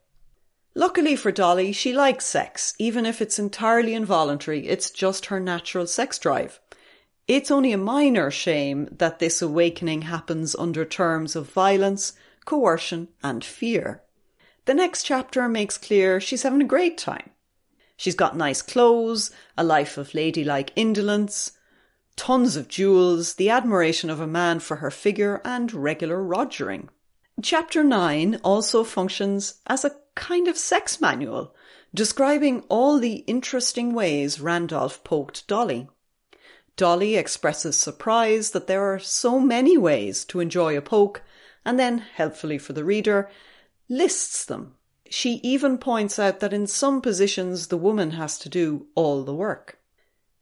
Luckily 0.74 1.16
for 1.16 1.32
Dolly, 1.32 1.72
she 1.72 1.92
likes 1.92 2.24
sex. 2.24 2.74
Even 2.78 3.04
if 3.04 3.20
it's 3.20 3.38
entirely 3.38 3.94
involuntary, 3.94 4.68
it's 4.68 4.90
just 4.90 5.26
her 5.26 5.40
natural 5.40 5.86
sex 5.86 6.18
drive. 6.18 6.60
It's 7.28 7.50
only 7.50 7.72
a 7.72 7.78
minor 7.78 8.30
shame 8.30 8.88
that 8.90 9.18
this 9.18 9.40
awakening 9.40 10.02
happens 10.02 10.56
under 10.56 10.84
terms 10.84 11.36
of 11.36 11.52
violence, 11.52 12.14
coercion, 12.44 13.08
and 13.22 13.44
fear. 13.44 14.02
The 14.64 14.74
next 14.74 15.04
chapter 15.04 15.48
makes 15.48 15.78
clear 15.78 16.20
she's 16.20 16.42
having 16.42 16.62
a 16.62 16.66
great 16.66 16.98
time. 16.98 17.30
She's 17.96 18.14
got 18.14 18.36
nice 18.36 18.62
clothes, 18.62 19.30
a 19.58 19.64
life 19.64 19.98
of 19.98 20.14
ladylike 20.14 20.72
indolence, 20.74 21.52
tons 22.16 22.56
of 22.56 22.68
jewels, 22.68 23.34
the 23.34 23.50
admiration 23.50 24.10
of 24.10 24.20
a 24.20 24.26
man 24.26 24.60
for 24.60 24.76
her 24.76 24.90
figure, 24.90 25.40
and 25.44 25.72
regular 25.72 26.18
rogering. 26.22 26.88
Chapter 27.42 27.82
9 27.82 28.40
also 28.44 28.84
functions 28.84 29.60
as 29.66 29.84
a 29.84 29.96
kind 30.14 30.48
of 30.48 30.58
sex 30.58 31.00
manual, 31.00 31.54
describing 31.94 32.62
all 32.68 32.98
the 32.98 33.24
interesting 33.26 33.94
ways 33.94 34.40
Randolph 34.40 35.02
poked 35.04 35.46
Dolly. 35.46 35.88
Dolly 36.80 37.14
expresses 37.16 37.76
surprise 37.76 38.52
that 38.52 38.66
there 38.66 38.82
are 38.82 38.98
so 38.98 39.38
many 39.38 39.76
ways 39.76 40.24
to 40.24 40.40
enjoy 40.40 40.76
a 40.76 40.82
poke, 40.82 41.22
and 41.64 41.78
then, 41.78 41.98
helpfully 41.98 42.56
for 42.56 42.72
the 42.72 42.84
reader, 42.84 43.30
lists 43.88 44.44
them 44.46 44.76
she 45.10 45.40
even 45.42 45.76
points 45.76 46.20
out 46.20 46.38
that 46.38 46.52
in 46.52 46.68
some 46.68 47.02
positions 47.02 47.66
the 47.66 47.76
woman 47.76 48.12
has 48.12 48.38
to 48.38 48.48
do 48.48 48.86
all 48.94 49.24
the 49.24 49.34
work. 49.34 49.78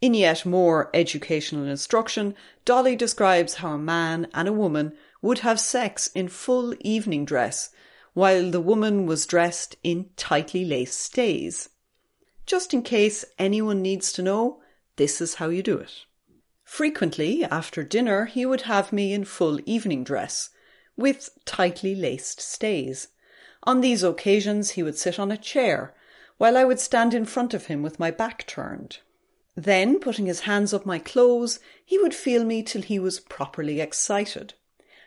In 0.02 0.12
yet 0.12 0.44
more 0.44 0.90
educational 0.92 1.66
instruction, 1.66 2.36
Dolly 2.66 2.94
describes 2.94 3.54
how 3.54 3.72
a 3.72 3.78
man 3.78 4.28
and 4.34 4.46
a 4.46 4.52
woman 4.52 4.92
would 5.22 5.38
have 5.38 5.58
sex 5.58 6.08
in 6.08 6.28
full 6.28 6.74
evening 6.80 7.24
dress, 7.24 7.70
while 8.12 8.50
the 8.50 8.60
woman 8.60 9.06
was 9.06 9.26
dressed 9.26 9.76
in 9.82 10.10
tightly 10.16 10.66
laced 10.66 11.00
stays. 11.00 11.70
Just 12.44 12.74
in 12.74 12.82
case 12.82 13.24
anyone 13.38 13.80
needs 13.80 14.12
to 14.12 14.22
know, 14.22 14.60
this 14.96 15.22
is 15.22 15.36
how 15.36 15.48
you 15.48 15.62
do 15.62 15.78
it. 15.78 16.04
Frequently, 16.68 17.42
after 17.44 17.82
dinner, 17.82 18.26
he 18.26 18.44
would 18.44 18.60
have 18.62 18.92
me 18.92 19.12
in 19.14 19.24
full 19.24 19.58
evening 19.64 20.04
dress, 20.04 20.50
with 20.96 21.30
tightly 21.44 21.94
laced 21.94 22.40
stays. 22.40 23.08
On 23.64 23.80
these 23.80 24.04
occasions 24.04 24.72
he 24.72 24.82
would 24.82 24.96
sit 24.96 25.18
on 25.18 25.32
a 25.32 25.38
chair, 25.38 25.94
while 26.36 26.56
I 26.58 26.64
would 26.64 26.78
stand 26.78 27.14
in 27.14 27.24
front 27.24 27.54
of 27.54 27.66
him 27.66 27.82
with 27.82 27.98
my 27.98 28.10
back 28.10 28.46
turned. 28.46 28.98
Then, 29.56 29.98
putting 29.98 30.26
his 30.26 30.40
hands 30.40 30.72
up 30.74 30.84
my 30.84 30.98
clothes, 30.98 31.58
he 31.84 31.98
would 31.98 32.14
feel 32.14 32.44
me 32.44 32.62
till 32.62 32.82
he 32.82 32.98
was 32.98 33.18
properly 33.18 33.80
excited. 33.80 34.52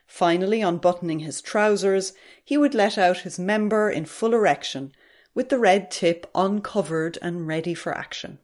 Finally, 0.08 0.62
unbuttoning 0.62 1.20
his 1.20 1.42
trousers, 1.42 2.12
he 2.44 2.58
would 2.58 2.74
let 2.74 2.98
out 2.98 3.20
his 3.20 3.40
member 3.40 3.90
in 3.90 4.06
full 4.06 4.34
erection, 4.34 4.94
with 5.36 5.50
the 5.50 5.60
red 5.60 5.92
tip 5.92 6.30
uncovered 6.34 7.20
and 7.22 7.48
ready 7.48 7.76
for 7.76 7.96
action. 7.96 8.40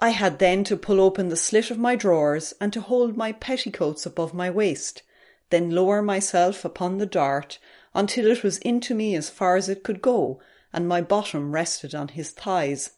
I 0.00 0.10
had 0.10 0.38
then 0.38 0.62
to 0.64 0.76
pull 0.76 1.00
open 1.00 1.28
the 1.28 1.36
slit 1.36 1.70
of 1.70 1.78
my 1.78 1.96
drawers 1.96 2.54
and 2.60 2.72
to 2.72 2.80
hold 2.80 3.16
my 3.16 3.32
petticoats 3.32 4.06
above 4.06 4.32
my 4.32 4.48
waist, 4.48 5.02
then 5.50 5.70
lower 5.70 6.02
myself 6.02 6.64
upon 6.64 6.98
the 6.98 7.06
dart 7.06 7.58
until 7.94 8.30
it 8.30 8.44
was 8.44 8.58
into 8.58 8.94
me 8.94 9.16
as 9.16 9.28
far 9.28 9.56
as 9.56 9.68
it 9.68 9.82
could 9.82 10.00
go, 10.00 10.40
and 10.72 10.86
my 10.86 11.00
bottom 11.00 11.52
rested 11.52 11.94
on 11.94 12.08
his 12.08 12.30
thighs. 12.30 12.90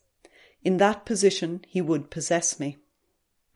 In 0.63 0.77
that 0.77 1.07
position 1.07 1.65
he 1.67 1.81
would 1.81 2.11
possess 2.11 2.61
me. 2.61 2.77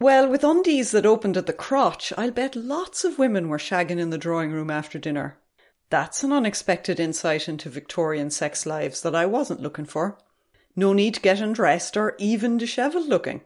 Well, 0.00 0.28
with 0.28 0.42
undies 0.42 0.90
that 0.92 1.06
opened 1.06 1.36
at 1.36 1.46
the 1.46 1.52
crotch, 1.52 2.12
I'll 2.16 2.30
bet 2.30 2.56
lots 2.56 3.04
of 3.04 3.18
women 3.18 3.48
were 3.48 3.58
shagging 3.58 3.98
in 3.98 4.10
the 4.10 4.18
drawing 4.18 4.52
room 4.52 4.70
after 4.70 4.98
dinner. 4.98 5.38
That's 5.90 6.24
an 6.24 6.32
unexpected 6.32 6.98
insight 6.98 7.48
into 7.48 7.68
Victorian 7.68 8.30
sex 8.30 8.64
lives 8.64 9.02
that 9.02 9.14
I 9.14 9.26
wasn't 9.26 9.60
looking 9.60 9.84
for. 9.84 10.18
No 10.76 10.92
need 10.92 11.14
to 11.14 11.20
get 11.20 11.40
undressed 11.40 11.96
or 11.96 12.16
even 12.18 12.58
dishevelled 12.58 13.08
looking. 13.08 13.42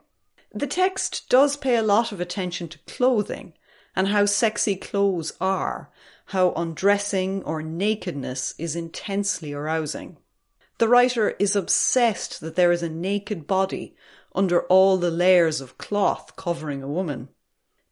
The 0.53 0.67
text 0.67 1.29
does 1.29 1.57
pay 1.57 1.77
a 1.77 1.83
lot 1.83 2.11
of 2.11 2.21
attention 2.21 2.69
to 2.69 2.79
clothing 2.81 3.53
and 3.95 4.09
how 4.09 4.25
sexy 4.25 4.77
clothes 4.77 5.33
are, 5.41 5.91
how 6.27 6.53
undressing 6.53 7.43
or 7.43 7.63
nakedness 7.63 8.55
is 8.59 8.77
intensely 8.77 9.53
arousing. 9.53 10.17
The 10.79 10.89
writer 10.89 11.31
is 11.39 11.57
obsessed 11.57 12.41
that 12.41 12.55
there 12.55 12.73
is 12.73 12.83
a 12.83 12.89
naked 12.89 13.47
body 13.47 13.97
under 14.35 14.63
all 14.63 14.97
the 14.97 15.11
layers 15.11 15.61
of 15.61 15.79
cloth 15.79 16.37
covering 16.37 16.83
a 16.83 16.89
woman. 16.89 17.29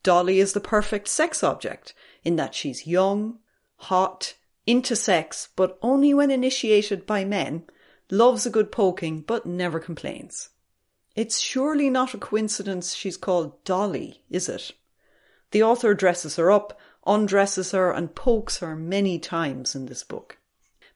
Dolly 0.02 0.38
is 0.38 0.52
the 0.52 0.60
perfect 0.60 1.08
sex 1.08 1.42
object 1.42 1.92
in 2.24 2.36
that 2.36 2.54
she's 2.54 2.86
young, 2.86 3.40
hot, 3.76 4.34
into 4.66 4.94
sex, 4.94 5.48
but 5.56 5.78
only 5.82 6.14
when 6.14 6.30
initiated 6.30 7.06
by 7.06 7.24
men, 7.24 7.64
loves 8.10 8.46
a 8.46 8.50
good 8.50 8.70
poking, 8.70 9.20
but 9.20 9.46
never 9.46 9.80
complains. 9.80 10.50
It's 11.14 11.38
surely 11.38 11.90
not 11.90 12.14
a 12.14 12.18
coincidence 12.18 12.94
she's 12.94 13.16
called 13.16 13.64
Dolly, 13.64 14.22
is 14.30 14.48
it? 14.48 14.72
The 15.50 15.62
author 15.62 15.94
dresses 15.94 16.36
her 16.36 16.50
up 16.50 16.78
undresses 17.06 17.70
her 17.70 17.92
and 17.92 18.14
pokes 18.14 18.58
her 18.58 18.74
many 18.74 19.18
times 19.18 19.74
in 19.74 19.86
this 19.86 20.02
book. 20.02 20.38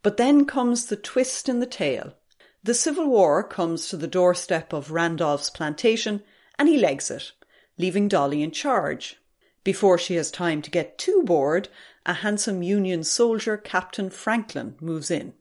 But 0.03 0.17
then 0.17 0.45
comes 0.45 0.87
the 0.87 0.97
twist 0.97 1.49
in 1.49 1.61
the 1.61 1.67
tale. 1.67 2.15
The 2.63 2.75
Civil 2.75 3.07
War 3.07 3.43
comes 3.43 3.89
to 3.89 3.97
the 3.97 4.07
doorstep 4.07 4.73
of 4.73 4.91
Randolph's 4.91 5.51
plantation 5.51 6.23
and 6.59 6.69
he 6.69 6.79
legs 6.79 7.11
it, 7.11 7.33
leaving 7.79 8.09
Dolly 8.09 8.43
in 8.43 8.51
charge. 8.51 9.19
Before 9.63 9.99
she 9.99 10.15
has 10.17 10.31
time 10.31 10.63
to 10.63 10.71
get 10.71 10.99
too 10.99 11.23
bored, 11.25 11.69
a 12.05 12.15
handsome 12.15 12.63
Union 12.63 13.05
soldier, 13.05 13.57
Captain 13.57 14.11
Franklin, 14.11 14.77
moves 14.81 15.11
in. 15.11 15.35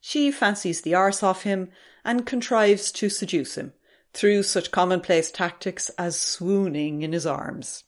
She 0.00 0.30
fancies 0.30 0.80
the 0.80 0.94
arse 0.94 1.22
off 1.22 1.42
him 1.42 1.70
and 2.04 2.26
contrives 2.26 2.90
to 2.92 3.08
seduce 3.08 3.56
him 3.56 3.74
through 4.12 4.42
such 4.42 4.70
commonplace 4.70 5.30
tactics 5.30 5.90
as 5.90 6.18
swooning 6.18 7.02
in 7.02 7.12
his 7.12 7.26
arms. 7.26 7.84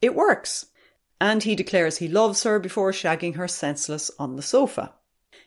It 0.00 0.14
works, 0.14 0.66
and 1.20 1.42
he 1.42 1.56
declares 1.56 1.96
he 1.96 2.08
loves 2.08 2.42
her 2.42 2.58
before 2.58 2.92
shagging 2.92 3.36
her 3.36 3.48
senseless 3.48 4.10
on 4.18 4.36
the 4.36 4.42
sofa. 4.42 4.92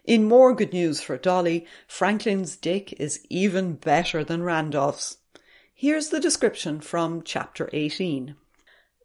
In 0.03 0.23
more 0.23 0.55
good 0.55 0.73
news 0.73 0.99
for 1.01 1.17
Dolly, 1.17 1.67
Franklin's 1.87 2.55
dick 2.55 2.93
is 2.99 3.25
even 3.29 3.75
better 3.75 4.23
than 4.23 4.43
Randolph's. 4.43 5.17
Here's 5.73 6.09
the 6.09 6.19
description 6.19 6.81
from 6.81 7.21
chapter 7.21 7.69
18. 7.71 8.35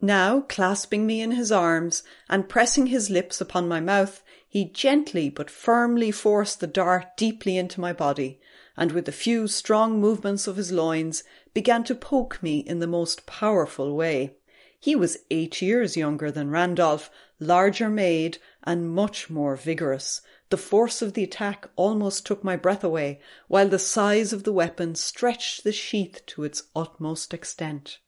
Now, 0.01 0.41
clasping 0.41 1.07
me 1.07 1.21
in 1.21 1.33
his 1.33 1.53
arms 1.53 2.03
and 2.29 2.49
pressing 2.49 2.87
his 2.87 3.11
lips 3.11 3.41
upon 3.41 3.69
my 3.69 3.81
mouth, 3.81 4.23
he 4.55 4.65
gently 4.67 5.29
but 5.29 5.51
firmly 5.51 6.13
forced 6.13 6.61
the 6.61 6.67
dart 6.69 7.17
deeply 7.17 7.57
into 7.57 7.81
my 7.81 7.93
body, 7.93 8.39
and 8.77 8.93
with 8.93 9.09
a 9.09 9.11
few 9.11 9.49
strong 9.49 10.01
movements 10.01 10.47
of 10.47 10.55
his 10.55 10.71
loins 10.71 11.25
began 11.53 11.83
to 11.83 11.93
poke 11.93 12.41
me 12.41 12.59
in 12.59 12.79
the 12.79 12.87
most 12.87 13.27
powerful 13.27 13.97
way. 13.97 14.33
He 14.79 14.95
was 14.95 15.19
eight 15.29 15.61
years 15.61 15.97
younger 15.97 16.31
than 16.31 16.51
Randolph, 16.51 17.11
larger 17.41 17.91
made, 17.91 18.39
and 18.63 18.95
much 18.95 19.29
more 19.29 19.57
vigorous. 19.57 20.21
The 20.51 20.57
force 20.57 21.03
of 21.03 21.15
the 21.15 21.25
attack 21.25 21.69
almost 21.75 22.25
took 22.25 22.45
my 22.45 22.55
breath 22.55 22.85
away, 22.85 23.21
while 23.49 23.69
the 23.69 23.81
size 23.81 24.33
of 24.33 24.45
the 24.45 24.53
weapon 24.53 24.95
stretched 24.95 25.65
the 25.65 25.73
sheath 25.73 26.25
to 26.27 26.45
its 26.45 26.63
utmost 26.77 27.35
extent. 27.35 27.99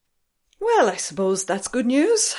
Well, 0.60 0.88
I 0.88 0.96
suppose 0.96 1.44
that's 1.44 1.66
good 1.66 1.86
news. 1.86 2.36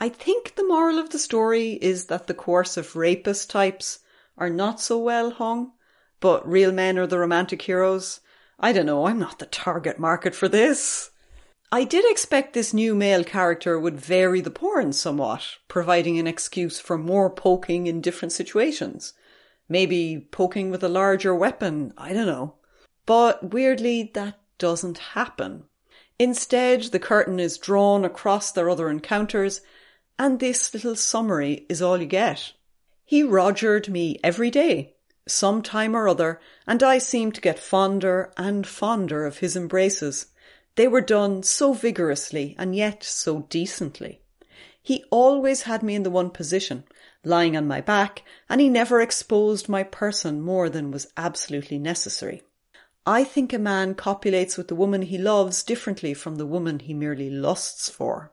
I 0.00 0.08
think 0.08 0.54
the 0.54 0.66
moral 0.66 0.98
of 0.98 1.10
the 1.10 1.18
story 1.18 1.72
is 1.72 2.06
that 2.06 2.28
the 2.28 2.34
coercive 2.34 2.94
rapist 2.94 3.50
types 3.50 3.98
are 4.36 4.48
not 4.48 4.80
so 4.80 4.96
well 4.96 5.32
hung, 5.32 5.72
but 6.20 6.48
real 6.48 6.70
men 6.70 6.98
are 6.98 7.06
the 7.06 7.18
romantic 7.18 7.62
heroes. 7.62 8.20
I 8.60 8.72
don't 8.72 8.86
know, 8.86 9.06
I'm 9.06 9.18
not 9.18 9.40
the 9.40 9.46
target 9.46 9.98
market 9.98 10.34
for 10.36 10.48
this. 10.48 11.10
I 11.72 11.84
did 11.84 12.04
expect 12.08 12.54
this 12.54 12.72
new 12.72 12.94
male 12.94 13.24
character 13.24 13.78
would 13.78 14.00
vary 14.00 14.40
the 14.40 14.50
porn 14.50 14.92
somewhat, 14.92 15.58
providing 15.66 16.18
an 16.18 16.26
excuse 16.26 16.78
for 16.78 16.96
more 16.96 17.28
poking 17.28 17.86
in 17.86 18.00
different 18.00 18.32
situations. 18.32 19.12
Maybe 19.68 20.28
poking 20.30 20.70
with 20.70 20.82
a 20.82 20.88
larger 20.88 21.34
weapon, 21.34 21.92
I 21.98 22.12
don't 22.12 22.26
know. 22.26 22.54
But 23.04 23.52
weirdly, 23.52 24.10
that 24.14 24.38
doesn't 24.58 24.98
happen. 24.98 25.64
Instead, 26.18 26.84
the 26.84 26.98
curtain 26.98 27.38
is 27.38 27.58
drawn 27.58 28.04
across 28.04 28.50
their 28.50 28.70
other 28.70 28.88
encounters, 28.88 29.60
and 30.18 30.40
this 30.40 30.74
little 30.74 30.96
summary 30.96 31.66
is 31.68 31.80
all 31.80 32.00
you 32.00 32.06
get. 32.06 32.52
He 33.04 33.22
rogered 33.22 33.88
me 33.88 34.18
every 34.22 34.50
day, 34.50 34.94
some 35.26 35.62
time 35.62 35.94
or 35.94 36.08
other, 36.08 36.40
and 36.66 36.82
I 36.82 36.98
seemed 36.98 37.34
to 37.36 37.40
get 37.40 37.58
fonder 37.58 38.32
and 38.36 38.66
fonder 38.66 39.24
of 39.24 39.38
his 39.38 39.56
embraces. 39.56 40.26
They 40.74 40.88
were 40.88 41.00
done 41.00 41.42
so 41.42 41.72
vigorously 41.72 42.54
and 42.58 42.74
yet 42.74 43.02
so 43.04 43.46
decently. 43.48 44.20
He 44.82 45.04
always 45.10 45.62
had 45.62 45.82
me 45.82 45.94
in 45.94 46.02
the 46.02 46.10
one 46.10 46.30
position, 46.30 46.84
lying 47.24 47.56
on 47.56 47.66
my 47.66 47.80
back, 47.80 48.22
and 48.48 48.60
he 48.60 48.68
never 48.68 49.00
exposed 49.00 49.68
my 49.68 49.82
person 49.82 50.40
more 50.40 50.68
than 50.68 50.90
was 50.90 51.12
absolutely 51.16 51.78
necessary. 51.78 52.42
I 53.06 53.24
think 53.24 53.52
a 53.52 53.58
man 53.58 53.94
copulates 53.94 54.56
with 54.56 54.68
the 54.68 54.74
woman 54.74 55.02
he 55.02 55.18
loves 55.18 55.62
differently 55.62 56.14
from 56.14 56.36
the 56.36 56.46
woman 56.46 56.80
he 56.80 56.94
merely 56.94 57.30
lusts 57.30 57.88
for. 57.88 58.32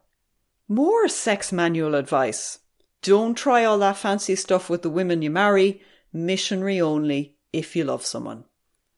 More 0.67 1.07
sex 1.07 1.51
manual 1.51 1.93
advice. 1.93 2.59
Don't 3.03 3.35
try 3.35 3.63
all 3.63 3.77
that 3.79 3.97
fancy 3.97 4.35
stuff 4.35 4.69
with 4.69 4.81
the 4.81 4.89
women 4.89 5.21
you 5.21 5.29
marry. 5.29 5.81
Missionary 6.11 6.81
only 6.81 7.35
if 7.53 7.75
you 7.75 7.83
love 7.83 8.03
someone. 8.03 8.45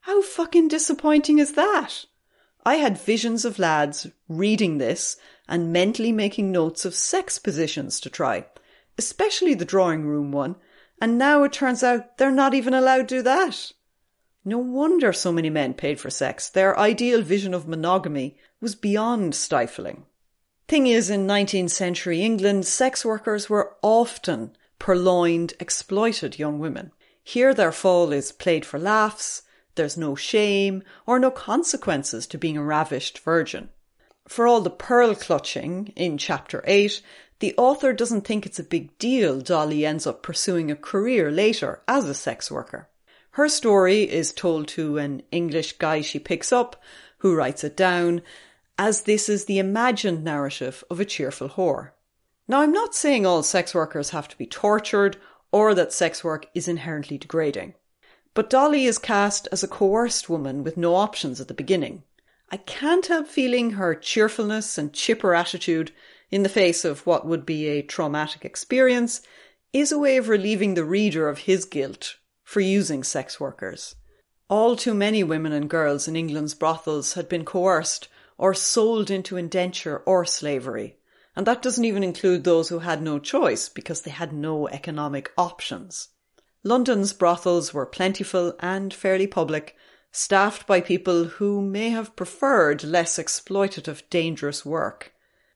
How 0.01 0.21
fucking 0.21 0.69
disappointing 0.69 1.39
is 1.39 1.53
that? 1.53 2.05
I 2.65 2.75
had 2.75 2.97
visions 2.97 3.43
of 3.43 3.59
lads 3.59 4.07
reading 4.29 4.77
this 4.77 5.17
and 5.47 5.73
mentally 5.73 6.13
making 6.13 6.51
notes 6.51 6.85
of 6.85 6.95
sex 6.95 7.37
positions 7.37 7.99
to 7.99 8.09
try, 8.09 8.45
especially 8.97 9.53
the 9.53 9.65
drawing 9.65 10.05
room 10.05 10.31
one, 10.31 10.55
and 11.01 11.17
now 11.17 11.43
it 11.43 11.53
turns 11.53 11.83
out 11.83 12.17
they're 12.17 12.31
not 12.31 12.53
even 12.53 12.73
allowed 12.73 13.09
to 13.09 13.17
do 13.17 13.21
that. 13.21 13.73
No 14.45 14.57
wonder 14.57 15.11
so 15.11 15.33
many 15.33 15.49
men 15.49 15.73
paid 15.73 15.99
for 15.99 16.09
sex. 16.09 16.49
Their 16.49 16.79
ideal 16.79 17.21
vision 17.21 17.53
of 17.53 17.67
monogamy 17.67 18.37
was 18.61 18.75
beyond 18.75 19.35
stifling. 19.35 20.05
Thing 20.67 20.87
is, 20.87 21.09
in 21.09 21.25
19th 21.25 21.69
century 21.69 22.21
England, 22.21 22.65
sex 22.65 23.05
workers 23.05 23.49
were 23.49 23.77
often 23.81 24.51
purloined, 24.79 25.53
exploited 25.61 26.37
young 26.37 26.59
women. 26.59 26.91
Here 27.23 27.53
their 27.53 27.71
fall 27.71 28.11
is 28.11 28.33
played 28.33 28.65
for 28.65 28.77
laughs, 28.77 29.43
there's 29.75 29.95
no 29.95 30.15
shame 30.15 30.83
or 31.05 31.19
no 31.19 31.31
consequences 31.31 32.27
to 32.27 32.37
being 32.37 32.57
a 32.57 32.63
ravished 32.63 33.19
virgin. 33.19 33.69
For 34.27 34.45
all 34.45 34.59
the 34.59 34.69
pearl 34.69 35.15
clutching 35.15 35.93
in 35.95 36.17
chapter 36.17 36.61
8, 36.67 37.01
the 37.39 37.55
author 37.57 37.93
doesn't 37.93 38.27
think 38.27 38.45
it's 38.45 38.59
a 38.59 38.63
big 38.63 38.97
deal 38.97 39.39
Dolly 39.39 39.85
ends 39.85 40.05
up 40.05 40.21
pursuing 40.21 40.69
a 40.69 40.75
career 40.75 41.31
later 41.31 41.81
as 41.87 42.03
a 42.03 42.13
sex 42.13 42.51
worker. 42.51 42.89
Her 43.31 43.47
story 43.47 44.01
is 44.03 44.33
told 44.33 44.67
to 44.69 44.97
an 44.97 45.21
English 45.31 45.77
guy 45.77 46.01
she 46.01 46.19
picks 46.19 46.51
up, 46.51 46.81
who 47.19 47.35
writes 47.35 47.63
it 47.63 47.77
down, 47.77 48.21
as 48.77 49.01
this 49.01 49.27
is 49.27 49.45
the 49.45 49.59
imagined 49.59 50.23
narrative 50.23 50.83
of 50.89 50.99
a 50.99 51.05
cheerful 51.05 51.49
whore. 51.49 51.91
Now, 52.47 52.61
I'm 52.61 52.71
not 52.71 52.95
saying 52.95 53.25
all 53.25 53.43
sex 53.43 53.73
workers 53.73 54.11
have 54.11 54.27
to 54.29 54.37
be 54.37 54.45
tortured 54.45 55.17
or 55.51 55.73
that 55.73 55.93
sex 55.93 56.23
work 56.23 56.47
is 56.53 56.67
inherently 56.67 57.17
degrading. 57.17 57.73
But 58.33 58.49
Dolly 58.49 58.85
is 58.85 58.99
cast 58.99 59.47
as 59.51 59.63
a 59.63 59.67
coerced 59.67 60.29
woman 60.29 60.63
with 60.63 60.77
no 60.77 60.95
options 60.95 61.41
at 61.41 61.47
the 61.47 61.53
beginning. 61.53 62.03
I 62.51 62.57
can't 62.57 63.05
help 63.07 63.27
feeling 63.27 63.71
her 63.71 63.95
cheerfulness 63.95 64.77
and 64.77 64.93
chipper 64.93 65.33
attitude 65.33 65.91
in 66.29 66.43
the 66.43 66.49
face 66.49 66.85
of 66.85 67.05
what 67.05 67.25
would 67.25 67.45
be 67.45 67.67
a 67.67 67.81
traumatic 67.81 68.45
experience 68.45 69.21
is 69.73 69.91
a 69.91 69.99
way 69.99 70.17
of 70.17 70.29
relieving 70.29 70.73
the 70.73 70.85
reader 70.85 71.27
of 71.27 71.39
his 71.39 71.65
guilt 71.65 72.17
for 72.43 72.61
using 72.61 73.03
sex 73.03 73.39
workers. 73.39 73.95
All 74.49 74.75
too 74.75 74.93
many 74.93 75.23
women 75.23 75.51
and 75.51 75.69
girls 75.69 76.07
in 76.07 76.15
England's 76.15 76.53
brothels 76.53 77.13
had 77.13 77.27
been 77.27 77.43
coerced 77.43 78.07
or 78.37 78.53
sold 78.53 79.09
into 79.09 79.37
indenture 79.37 79.97
or 80.05 80.25
slavery. 80.25 80.97
And 81.35 81.45
that 81.45 81.61
doesn't 81.61 81.85
even 81.85 82.03
include 82.03 82.43
those 82.43 82.69
who 82.69 82.79
had 82.79 83.01
no 83.01 83.19
choice 83.19 83.69
because 83.69 84.01
they 84.01 84.11
had 84.11 84.33
no 84.33 84.67
economic 84.67 85.31
options. 85.37 86.09
London's 86.63 87.13
brothels 87.13 87.73
were 87.73 87.85
plentiful 87.85 88.53
and 88.59 88.93
fairly 88.93 89.27
public, 89.27 89.75
staffed 90.11 90.65
by 90.65 90.81
people 90.81 91.25
who 91.25 91.61
may 91.61 91.89
have 91.89 92.15
preferred 92.15 92.83
less 92.83 93.17
exploitative, 93.17 94.01
dangerous 94.09 94.65
work. 94.65 95.13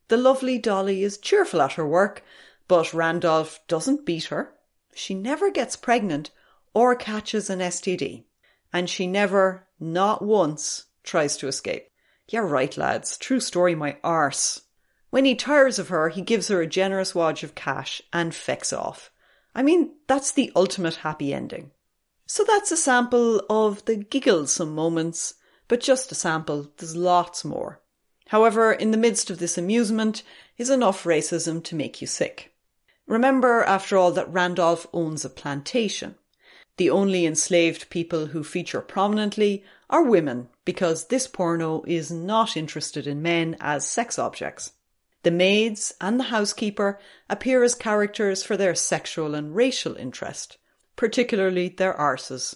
The 0.08 0.18
lovely 0.18 0.58
Dolly 0.58 1.04
is 1.04 1.18
cheerful 1.18 1.62
at 1.62 1.74
her 1.74 1.88
work, 1.88 2.24
but 2.68 2.94
Randolph 2.94 3.60
doesn't 3.68 4.06
beat 4.06 4.26
her. 4.26 4.54
She 4.94 5.16
never 5.16 5.50
gets 5.52 5.76
pregnant 5.76 6.32
or 6.74 6.96
catches 6.96 7.50
an 7.50 7.60
STD. 7.60 8.26
And 8.72 8.90
she 8.90 9.08
never, 9.08 9.68
not 9.80 10.22
once, 10.22 10.86
tries 11.04 11.36
to 11.38 11.48
escape. 11.48 11.91
You're 12.32 12.48
right, 12.48 12.78
lads. 12.78 13.18
True 13.18 13.42
story, 13.42 13.76
my 13.76 13.98
arse. 14.06 14.62
When 15.10 15.26
he 15.26 15.36
tires 15.36 15.80
of 15.80 15.90
her, 15.90 16.08
he 16.08 16.22
gives 16.22 16.48
her 16.48 16.62
a 16.62 16.68
generous 16.68 17.14
wad 17.14 17.44
of 17.44 17.56
cash 17.56 18.02
and 18.14 18.32
fecks 18.32 18.72
off. 18.72 19.12
I 19.54 19.64
mean, 19.64 19.96
that's 20.08 20.32
the 20.32 20.50
ultimate 20.56 20.96
happy 20.96 21.34
ending. 21.34 21.72
So 22.26 22.46
that's 22.46 22.72
a 22.72 22.78
sample 22.78 23.44
of 23.50 23.84
the 23.84 23.98
gigglesome 23.98 24.74
moments, 24.74 25.34
but 25.68 25.82
just 25.82 26.10
a 26.14 26.16
sample. 26.16 26.72
There's 26.78 26.96
lots 26.96 27.44
more. 27.44 27.82
However, 28.30 28.72
in 28.72 28.92
the 28.92 28.98
midst 28.98 29.30
of 29.30 29.40
this 29.40 29.58
amusement 29.58 30.24
is 30.58 30.70
enough 30.70 31.04
racism 31.04 31.62
to 31.66 31.76
make 31.76 32.00
you 32.00 32.08
sick. 32.08 32.54
Remember, 33.08 33.62
after 33.64 33.98
all, 33.98 34.14
that 34.14 34.32
Randolph 34.32 34.88
owns 34.94 35.26
a 35.26 35.30
plantation. 35.30 36.16
The 36.78 36.92
only 36.92 37.26
enslaved 37.26 37.90
people 37.90 38.28
who 38.28 38.42
feature 38.42 38.80
prominently 38.80 39.66
are 39.90 40.02
women, 40.02 40.48
because 40.66 41.08
this 41.08 41.28
porno 41.28 41.84
is 41.88 42.12
not 42.12 42.56
interested 42.56 43.08
in 43.08 43.22
men 43.22 43.56
as 43.60 43.88
sex 43.88 44.20
objects. 44.20 44.74
The 45.24 45.32
maids 45.32 45.94
and 46.02 46.20
the 46.20 46.26
housekeeper 46.26 47.00
appear 47.30 47.64
as 47.64 47.76
characters 47.76 48.44
for 48.44 48.58
their 48.58 48.76
sexual 48.76 49.36
and 49.36 49.56
racial 49.56 49.96
interest, 49.96 50.58
particularly 50.96 51.70
their 51.70 51.94
arses. 51.94 52.56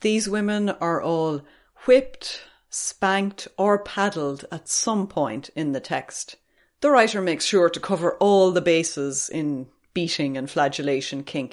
These 0.00 0.28
women 0.28 0.70
are 0.70 1.02
all 1.02 1.42
whipped, 1.86 2.42
spanked, 2.70 3.48
or 3.56 3.78
paddled 3.82 4.44
at 4.52 4.68
some 4.68 5.08
point 5.08 5.50
in 5.56 5.72
the 5.72 5.80
text. 5.80 6.36
The 6.80 6.90
writer 6.90 7.20
makes 7.20 7.44
sure 7.44 7.68
to 7.68 7.80
cover 7.80 8.16
all 8.18 8.52
the 8.52 8.60
bases 8.60 9.28
in 9.28 9.66
beating 9.94 10.36
and 10.36 10.48
flagellation 10.48 11.24
kink 11.24 11.52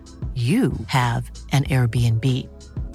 you 0.35 0.71
have 0.87 1.29
an 1.51 1.65
Airbnb. 1.65 2.47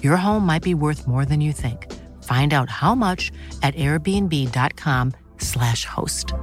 Your 0.03 0.17
home 0.17 0.43
might 0.43 0.63
be 0.63 0.73
worth 0.73 1.07
more 1.07 1.23
than 1.23 1.39
you 1.39 1.53
think. 1.53 1.93
Find 2.23 2.55
out 2.55 2.71
how 2.71 2.95
much 2.95 3.31
at 3.61 3.75
airbnb.com/slash 3.75 5.85
host. 5.85 6.33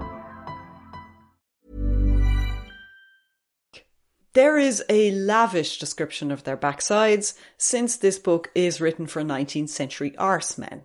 There 4.35 4.59
is 4.59 4.85
a 4.89 5.13
lavish 5.13 5.79
description 5.79 6.31
of 6.31 6.45
their 6.45 6.57
backsides, 6.57 7.35
since 7.57 7.97
this 7.97 8.19
book 8.19 8.51
is 8.55 8.81
written 8.81 9.07
for 9.07 9.23
19th 9.23 9.69
century 9.69 10.11
arsemen. 10.19 10.83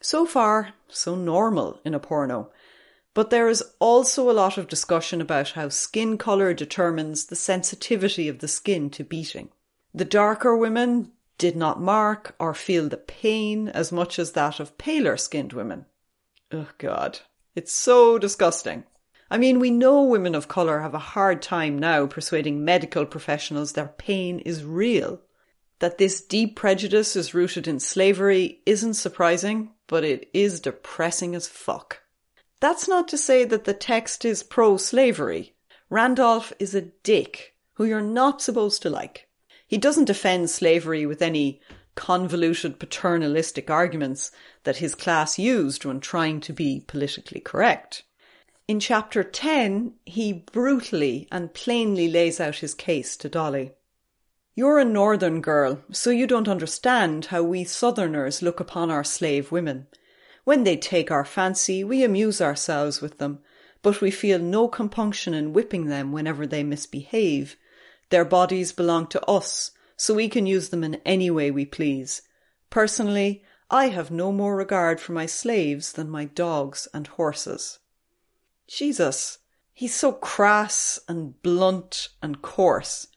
So 0.00 0.26
far, 0.26 0.74
so 0.88 1.14
normal 1.14 1.80
in 1.84 1.94
a 1.94 2.00
porno. 2.00 2.50
But 3.18 3.30
there 3.30 3.48
is 3.48 3.64
also 3.80 4.30
a 4.30 4.38
lot 4.38 4.58
of 4.58 4.68
discussion 4.68 5.20
about 5.20 5.50
how 5.50 5.70
skin 5.70 6.18
colour 6.18 6.54
determines 6.54 7.26
the 7.26 7.34
sensitivity 7.34 8.28
of 8.28 8.38
the 8.38 8.46
skin 8.46 8.90
to 8.90 9.02
beating. 9.02 9.48
The 9.92 10.04
darker 10.04 10.56
women 10.56 11.10
did 11.36 11.56
not 11.56 11.80
mark 11.80 12.36
or 12.38 12.54
feel 12.54 12.88
the 12.88 12.96
pain 12.96 13.70
as 13.70 13.90
much 13.90 14.20
as 14.20 14.30
that 14.34 14.60
of 14.60 14.78
paler 14.78 15.16
skinned 15.16 15.52
women. 15.52 15.86
Oh 16.52 16.68
God, 16.78 17.18
it's 17.56 17.72
so 17.72 18.18
disgusting. 18.18 18.84
I 19.32 19.36
mean, 19.36 19.58
we 19.58 19.72
know 19.72 20.04
women 20.04 20.36
of 20.36 20.46
colour 20.46 20.78
have 20.78 20.94
a 20.94 21.00
hard 21.00 21.42
time 21.42 21.76
now 21.76 22.06
persuading 22.06 22.64
medical 22.64 23.04
professionals 23.04 23.72
their 23.72 23.88
pain 23.88 24.38
is 24.38 24.62
real. 24.62 25.20
That 25.80 25.98
this 25.98 26.20
deep 26.20 26.54
prejudice 26.54 27.16
is 27.16 27.34
rooted 27.34 27.66
in 27.66 27.80
slavery 27.80 28.60
isn't 28.64 28.94
surprising, 28.94 29.72
but 29.88 30.04
it 30.04 30.30
is 30.32 30.60
depressing 30.60 31.34
as 31.34 31.48
fuck. 31.48 32.02
That's 32.60 32.88
not 32.88 33.08
to 33.08 33.18
say 33.18 33.44
that 33.44 33.64
the 33.64 33.74
text 33.74 34.24
is 34.24 34.42
pro 34.42 34.76
slavery. 34.76 35.54
Randolph 35.90 36.52
is 36.58 36.74
a 36.74 36.82
dick 36.82 37.54
who 37.74 37.84
you're 37.84 38.00
not 38.00 38.42
supposed 38.42 38.82
to 38.82 38.90
like. 38.90 39.28
He 39.66 39.78
doesn't 39.78 40.06
defend 40.06 40.50
slavery 40.50 41.06
with 41.06 41.22
any 41.22 41.60
convoluted 41.94 42.78
paternalistic 42.78 43.70
arguments 43.70 44.30
that 44.64 44.78
his 44.78 44.94
class 44.94 45.38
used 45.38 45.84
when 45.84 46.00
trying 46.00 46.40
to 46.40 46.52
be 46.52 46.84
politically 46.86 47.40
correct. 47.40 48.02
In 48.66 48.80
chapter 48.80 49.24
10, 49.24 49.94
he 50.04 50.32
brutally 50.32 51.26
and 51.32 51.54
plainly 51.54 52.08
lays 52.08 52.40
out 52.40 52.56
his 52.56 52.74
case 52.74 53.16
to 53.16 53.28
Dolly. 53.28 53.72
You're 54.54 54.78
a 54.78 54.84
northern 54.84 55.40
girl, 55.40 55.82
so 55.90 56.10
you 56.10 56.26
don't 56.26 56.48
understand 56.48 57.26
how 57.26 57.42
we 57.42 57.64
southerners 57.64 58.42
look 58.42 58.60
upon 58.60 58.90
our 58.90 59.04
slave 59.04 59.50
women. 59.50 59.86
When 60.48 60.64
they 60.64 60.78
take 60.78 61.10
our 61.10 61.26
fancy, 61.26 61.84
we 61.84 62.02
amuse 62.02 62.40
ourselves 62.40 63.02
with 63.02 63.18
them, 63.18 63.40
but 63.82 64.00
we 64.00 64.10
feel 64.10 64.38
no 64.38 64.66
compunction 64.66 65.34
in 65.34 65.52
whipping 65.52 65.88
them 65.88 66.10
whenever 66.10 66.46
they 66.46 66.62
misbehave. 66.62 67.58
Their 68.08 68.24
bodies 68.24 68.72
belong 68.72 69.08
to 69.08 69.22
us, 69.26 69.72
so 69.98 70.14
we 70.14 70.26
can 70.30 70.46
use 70.46 70.70
them 70.70 70.82
in 70.82 71.02
any 71.04 71.30
way 71.30 71.50
we 71.50 71.66
please. 71.66 72.22
Personally, 72.70 73.44
I 73.70 73.88
have 73.88 74.10
no 74.10 74.32
more 74.32 74.56
regard 74.56 75.02
for 75.02 75.12
my 75.12 75.26
slaves 75.26 75.92
than 75.92 76.08
my 76.08 76.24
dogs 76.24 76.88
and 76.94 77.06
horses. 77.08 77.80
Jesus, 78.66 79.40
he's 79.74 79.94
so 79.94 80.12
crass 80.12 80.98
and 81.06 81.42
blunt 81.42 82.08
and 82.22 82.40
coarse. 82.40 83.08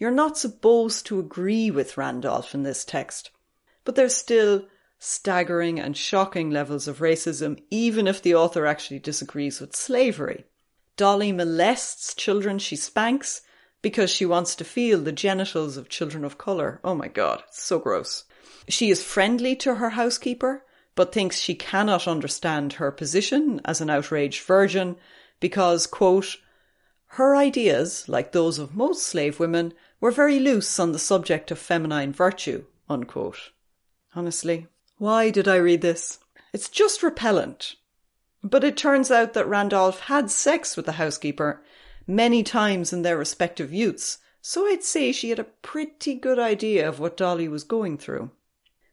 You're 0.00 0.10
not 0.10 0.36
supposed 0.36 1.06
to 1.06 1.20
agree 1.20 1.70
with 1.70 1.96
Randolph 1.96 2.52
in 2.52 2.64
this 2.64 2.84
text, 2.84 3.30
but 3.84 3.94
there's 3.94 4.16
still 4.16 4.64
staggering 5.02 5.80
and 5.80 5.96
shocking 5.96 6.50
levels 6.50 6.86
of 6.86 6.98
racism, 6.98 7.58
even 7.70 8.06
if 8.06 8.20
the 8.20 8.34
author 8.34 8.66
actually 8.66 8.98
disagrees 8.98 9.58
with 9.58 9.74
slavery. 9.74 10.44
Dolly 10.96 11.32
molests 11.32 12.14
children 12.14 12.58
she 12.58 12.76
spanks 12.76 13.40
because 13.80 14.10
she 14.10 14.26
wants 14.26 14.54
to 14.54 14.64
feel 14.64 15.00
the 15.00 15.10
genitals 15.10 15.78
of 15.78 15.88
children 15.88 16.22
of 16.22 16.36
colour. 16.36 16.80
Oh 16.84 16.94
my 16.94 17.08
god, 17.08 17.42
it's 17.48 17.62
so 17.62 17.78
gross. 17.78 18.24
She 18.68 18.90
is 18.90 19.02
friendly 19.02 19.56
to 19.56 19.76
her 19.76 19.90
housekeeper, 19.90 20.66
but 20.94 21.12
thinks 21.14 21.38
she 21.38 21.54
cannot 21.54 22.06
understand 22.06 22.74
her 22.74 22.92
position 22.92 23.62
as 23.64 23.80
an 23.80 23.88
outraged 23.88 24.44
virgin 24.44 24.96
because, 25.40 25.86
quote, 25.86 26.36
her 27.14 27.34
ideas, 27.34 28.06
like 28.06 28.32
those 28.32 28.58
of 28.58 28.76
most 28.76 29.06
slave 29.06 29.40
women, 29.40 29.72
were 29.98 30.10
very 30.10 30.38
loose 30.38 30.78
on 30.78 30.92
the 30.92 30.98
subject 30.98 31.50
of 31.50 31.58
feminine 31.58 32.12
virtue, 32.12 32.64
unquote. 32.86 33.52
Honestly, 34.14 34.66
why 35.00 35.30
did 35.30 35.48
I 35.48 35.56
read 35.56 35.80
this? 35.80 36.18
It's 36.52 36.68
just 36.68 37.02
repellent. 37.02 37.76
But 38.42 38.64
it 38.64 38.76
turns 38.76 39.10
out 39.10 39.32
that 39.32 39.48
Randolph 39.48 40.00
had 40.00 40.30
sex 40.30 40.76
with 40.76 40.84
the 40.84 41.00
housekeeper 41.00 41.62
many 42.06 42.42
times 42.42 42.92
in 42.92 43.00
their 43.00 43.16
respective 43.16 43.72
youths, 43.72 44.18
so 44.42 44.66
I'd 44.66 44.84
say 44.84 45.10
she 45.10 45.30
had 45.30 45.38
a 45.38 45.44
pretty 45.62 46.14
good 46.14 46.38
idea 46.38 46.86
of 46.86 47.00
what 47.00 47.16
Dolly 47.16 47.48
was 47.48 47.64
going 47.64 47.96
through. 47.96 48.30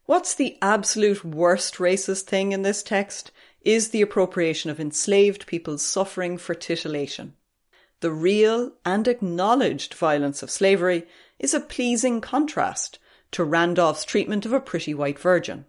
What's 0.06 0.34
the 0.34 0.58
absolute 0.62 1.26
worst 1.26 1.76
racist 1.76 2.22
thing 2.22 2.54
in 2.54 2.62
this 2.62 2.84
text 2.84 3.32
is 3.60 3.90
the 3.90 4.02
appropriation 4.02 4.72
of 4.72 4.80
enslaved 4.80 5.46
people's 5.46 5.82
suffering 5.82 6.38
for 6.38 6.56
titillation. 6.56 7.34
The 8.00 8.14
real 8.14 8.72
and 8.86 9.10
acknowledged 9.10 9.94
violence 9.94 10.42
of 10.42 10.52
slavery 10.52 11.06
is 11.38 11.54
a 11.54 11.60
pleasing 11.60 12.22
contrast 12.22 12.98
to 13.32 13.44
Randolph's 13.44 14.06
treatment 14.06 14.46
of 14.46 14.54
a 14.54 14.62
pretty 14.62 14.94
white 14.94 15.20
virgin. 15.20 15.66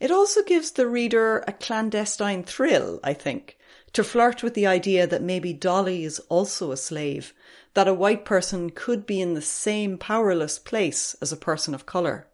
It 0.00 0.10
also 0.10 0.42
gives 0.42 0.70
the 0.70 0.86
reader 0.86 1.44
a 1.46 1.52
clandestine 1.52 2.44
thrill, 2.44 3.00
I 3.02 3.14
think, 3.14 3.58
to 3.92 4.04
flirt 4.04 4.42
with 4.42 4.54
the 4.54 4.66
idea 4.66 5.06
that 5.06 5.22
maybe 5.22 5.52
Dolly 5.52 6.04
is 6.04 6.20
also 6.28 6.70
a 6.70 6.76
slave, 6.76 7.34
that 7.74 7.88
a 7.88 7.94
white 7.94 8.24
person 8.24 8.70
could 8.70 9.06
be 9.06 9.20
in 9.20 9.34
the 9.34 9.42
same 9.42 9.98
powerless 9.98 10.58
place 10.58 11.16
as 11.20 11.32
a 11.32 11.36
person 11.36 11.74
of 11.74 11.86
colour. 11.86 12.28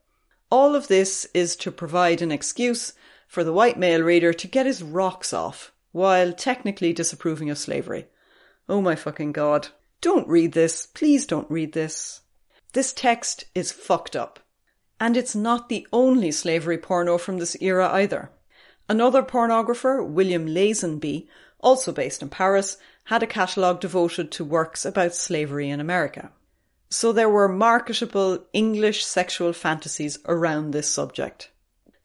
All 0.50 0.74
of 0.74 0.88
this 0.88 1.27
is 1.33 1.57
to 1.57 1.72
provide 1.72 2.20
an 2.20 2.31
excuse 2.31 2.92
for 3.27 3.42
the 3.42 3.53
white 3.53 3.79
male 3.79 4.03
reader 4.03 4.33
to 4.33 4.46
get 4.46 4.66
his 4.66 4.83
rocks 4.83 5.33
off, 5.33 5.72
while 5.92 6.33
technically 6.33 6.92
disapproving 6.92 7.50
of 7.50 7.59
slavery. 7.59 8.07
Oh 8.68 8.81
my 8.81 8.94
fucking 8.94 9.33
god. 9.33 9.68
Don't 10.00 10.29
read 10.29 10.53
this. 10.53 10.87
Please 10.87 11.27
don't 11.27 11.50
read 11.50 11.72
this. 11.72 12.20
This 12.74 12.92
text 12.92 13.46
is 13.55 13.72
fucked 13.72 14.14
up. 14.14 14.38
And 15.05 15.19
it's 15.19 15.35
not 15.35 15.69
the 15.69 15.87
only 15.93 16.31
slavery 16.31 16.79
porno 16.79 17.19
from 17.19 17.37
this 17.37 17.59
era 17.61 17.90
either. 17.93 18.31
Another 18.88 19.23
pornographer, 19.23 20.03
William 20.03 20.47
Lazenby, 20.47 21.29
also 21.61 21.93
based 21.93 22.23
in 22.23 22.31
Paris, 22.31 22.79
had 23.05 23.23
a 23.23 23.27
catalogue 23.27 23.81
devoted 23.81 24.31
to 24.31 24.47
works 24.47 24.87
about 24.87 25.14
slavery 25.14 25.69
in 25.69 25.79
America. 25.79 26.33
So 26.88 27.12
there 27.12 27.29
were 27.29 27.49
marketable 27.49 28.47
English 28.55 29.05
sexual 29.05 29.53
fantasies 29.53 30.21
around 30.25 30.71
this 30.71 30.88
subject. 30.88 31.51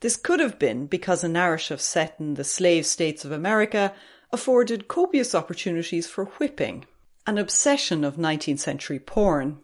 This 0.01 0.17
could 0.17 0.41
have 0.41 0.59
been 0.59 0.85
because 0.85 1.23
a 1.23 1.29
narrative 1.29 1.79
set 1.79 2.15
in 2.19 2.33
the 2.33 2.43
slave 2.43 2.85
states 2.85 3.23
of 3.23 3.31
America 3.31 3.93
afforded 4.33 4.89
copious 4.89 5.33
opportunities 5.33 6.05
for 6.05 6.25
whipping. 6.25 6.83
an 7.25 7.38
obsession 7.38 8.03
of 8.03 8.17
19th 8.17 8.59
century 8.59 8.99
porn. 8.99 9.62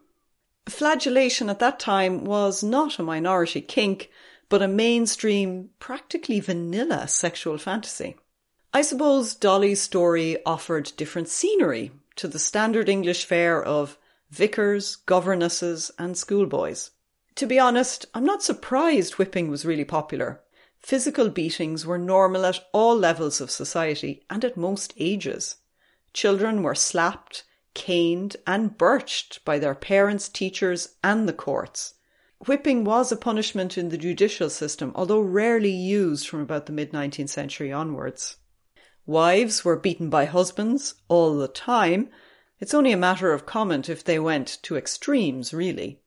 Flagellation 0.68 1.50
at 1.50 1.60
that 1.60 1.80
time 1.80 2.26
was 2.26 2.64
not 2.64 2.98
a 2.98 3.04
minority 3.04 3.62
kink, 3.62 4.10
but 4.50 4.62
a 4.62 4.68
mainstream, 4.68 5.70
practically 5.80 6.40
vanilla 6.40 7.08
sexual 7.08 7.58
fantasy. 7.58 8.16
I 8.74 8.82
suppose 8.82 9.36
Dolly's 9.36 9.82
story 9.82 10.38
offered 10.46 10.92
different 10.98 11.30
scenery 11.30 11.92
to 12.16 12.28
the 12.28 12.40
standard 12.40 12.90
English 12.90 13.26
fare 13.26 13.64
of 13.64 13.98
vicars, 14.32 14.98
governesses, 14.98 15.92
and 15.98 16.18
schoolboys. 16.18 16.92
To 17.36 17.46
be 17.46 17.60
honest, 17.60 18.06
I'm 18.14 18.26
not 18.26 18.44
surprised 18.44 19.14
whipping 19.14 19.50
was 19.50 19.66
really 19.66 19.86
popular. 19.86 20.42
Physical 20.80 21.30
beatings 21.30 21.86
were 21.86 21.98
normal 21.98 22.46
at 22.46 22.68
all 22.72 22.98
levels 22.98 23.42
of 23.42 23.52
society 23.52 24.24
and 24.30 24.44
at 24.44 24.58
most 24.58 24.94
ages. 24.98 25.56
Children 26.14 26.64
were 26.64 26.76
slapped, 26.76 27.44
caned, 27.76 28.36
and 28.48 28.76
birched 28.78 29.46
by 29.46 29.60
their 29.60 29.76
parents, 29.76 30.28
teachers, 30.28 30.96
and 31.04 31.30
the 31.30 31.34
courts. 31.34 31.94
Whipping 32.48 32.84
was 32.84 33.12
a 33.12 33.16
punishment 33.16 33.78
in 33.78 33.90
the 33.90 33.98
judicial 33.98 34.50
system, 34.50 34.92
although 34.96 35.22
rarely 35.22 35.72
used 35.72 36.28
from 36.28 36.42
about 36.42 36.66
the 36.66 36.74
mid 36.74 36.92
19th 36.92 37.30
century 37.30 37.72
onwards. 37.72 38.38
Wives 39.06 39.64
were 39.64 39.78
beaten 39.78 40.10
by 40.10 40.26
husbands 40.26 40.96
all 41.08 41.38
the 41.38 41.48
time. 41.48 42.10
It's 42.60 42.74
only 42.74 42.92
a 42.92 42.98
matter 42.98 43.32
of 43.32 43.46
comment 43.46 43.90
if 43.90 44.04
they 44.04 44.18
went 44.18 44.58
to 44.64 44.76
extremes, 44.76 45.54
really. 45.54 46.02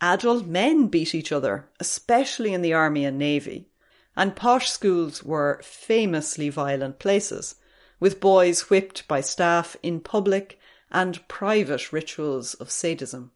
Adult 0.00 0.46
men 0.46 0.88
beat 0.88 1.14
each 1.14 1.32
other, 1.32 1.70
especially 1.80 2.52
in 2.52 2.60
the 2.60 2.74
army 2.74 3.04
and 3.04 3.18
navy. 3.18 3.70
And 4.16 4.36
posh 4.36 4.70
schools 4.70 5.22
were 5.22 5.60
famously 5.62 6.50
violent 6.50 6.98
places, 6.98 7.54
with 7.98 8.20
boys 8.20 8.68
whipped 8.68 9.08
by 9.08 9.20
staff 9.20 9.76
in 9.82 10.00
public 10.00 10.58
and 10.90 11.26
private 11.28 11.92
rituals 11.92 12.54
of 12.54 12.70
sadism. 12.70 13.32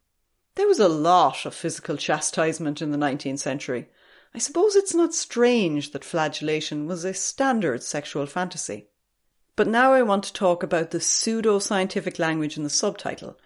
There 0.54 0.66
was 0.66 0.80
a 0.80 0.88
lot 0.88 1.46
of 1.46 1.54
physical 1.54 1.96
chastisement 1.96 2.82
in 2.82 2.90
the 2.90 2.98
19th 2.98 3.38
century. 3.38 3.88
I 4.34 4.38
suppose 4.38 4.76
it's 4.76 4.94
not 4.94 5.14
strange 5.14 5.92
that 5.92 6.04
flagellation 6.04 6.86
was 6.86 7.04
a 7.04 7.14
standard 7.14 7.82
sexual 7.82 8.26
fantasy. 8.26 8.88
But 9.56 9.68
now 9.68 9.92
I 9.92 10.02
want 10.02 10.24
to 10.24 10.32
talk 10.32 10.62
about 10.62 10.90
the 10.90 11.00
pseudo 11.00 11.58
scientific 11.58 12.18
language 12.18 12.56
in 12.56 12.62
the 12.62 12.70
subtitle. 12.70 13.38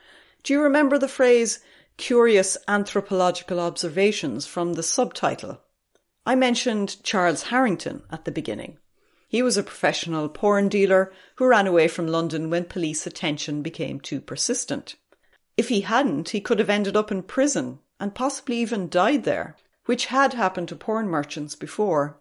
Do 0.43 0.53
you 0.53 0.61
remember 0.61 0.99
the 0.99 1.09
phrase 1.09 1.61
curious 1.97 2.57
anthropological 2.67 3.61
observations 3.61 4.47
from 4.47 4.75
the 4.75 4.83
subtitle? 4.83 5.61
I 6.27 6.35
mentioned 6.35 7.03
Charles 7.03 7.45
Carrington 7.45 8.03
at 8.11 8.25
the 8.25 8.33
beginning. 8.33 8.79
He 9.33 9.41
was 9.41 9.57
a 9.57 9.63
professional 9.63 10.29
porn 10.29 10.69
dealer 10.69 11.11
who 11.37 11.47
ran 11.47 11.67
away 11.67 11.89
from 11.89 12.07
London 12.07 12.51
when 12.51 12.67
police 12.67 13.07
attention 13.07 13.63
became 13.63 13.99
too 13.99 14.21
persistent. 14.21 14.97
If 15.57 15.71
he 15.71 15.81
hadn't, 15.81 16.29
he 16.29 16.41
could 16.43 16.59
have 16.59 16.69
ended 16.69 16.99
up 16.99 17.11
in 17.11 17.23
prison 17.23 17.79
and 17.99 18.15
possibly 18.15 18.59
even 18.59 18.91
died 18.91 19.25
there, 19.25 19.57
which 19.87 20.13
had 20.13 20.35
happened 20.35 20.69
to 20.69 20.77
porn 20.77 21.09
merchants 21.09 21.55
before. 21.55 22.21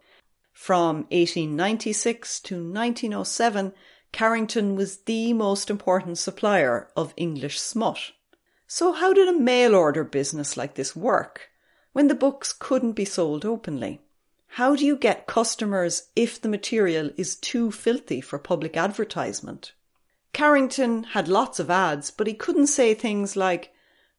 From 0.53 0.99
1896 1.11 2.39
to 2.39 2.55
1907, 2.55 3.73
Carrington 4.13 4.77
was 4.77 4.99
the 4.99 5.33
most 5.33 5.69
important 5.69 6.17
supplier 6.17 6.87
of 6.95 7.13
English 7.17 7.59
smut. 7.59 8.13
So, 8.67 8.93
how 8.93 9.11
did 9.11 9.27
a 9.27 9.37
mail 9.37 9.75
order 9.75 10.05
business 10.05 10.55
like 10.55 10.75
this 10.75 10.95
work 10.95 11.49
when 11.91 12.07
the 12.07 12.15
books 12.15 12.53
couldn't 12.53 12.93
be 12.93 13.03
sold 13.03 13.43
openly? 13.43 13.99
How 14.55 14.75
do 14.75 14.85
you 14.85 14.97
get 14.97 15.27
customers 15.27 16.09
if 16.13 16.41
the 16.41 16.49
material 16.49 17.11
is 17.15 17.37
too 17.37 17.71
filthy 17.71 18.19
for 18.19 18.37
public 18.37 18.75
advertisement? 18.75 19.71
Carrington 20.33 21.03
had 21.03 21.29
lots 21.29 21.57
of 21.57 21.69
ads, 21.69 22.11
but 22.11 22.27
he 22.27 22.33
couldn't 22.33 22.67
say 22.67 22.93
things 22.93 23.37
like, 23.37 23.73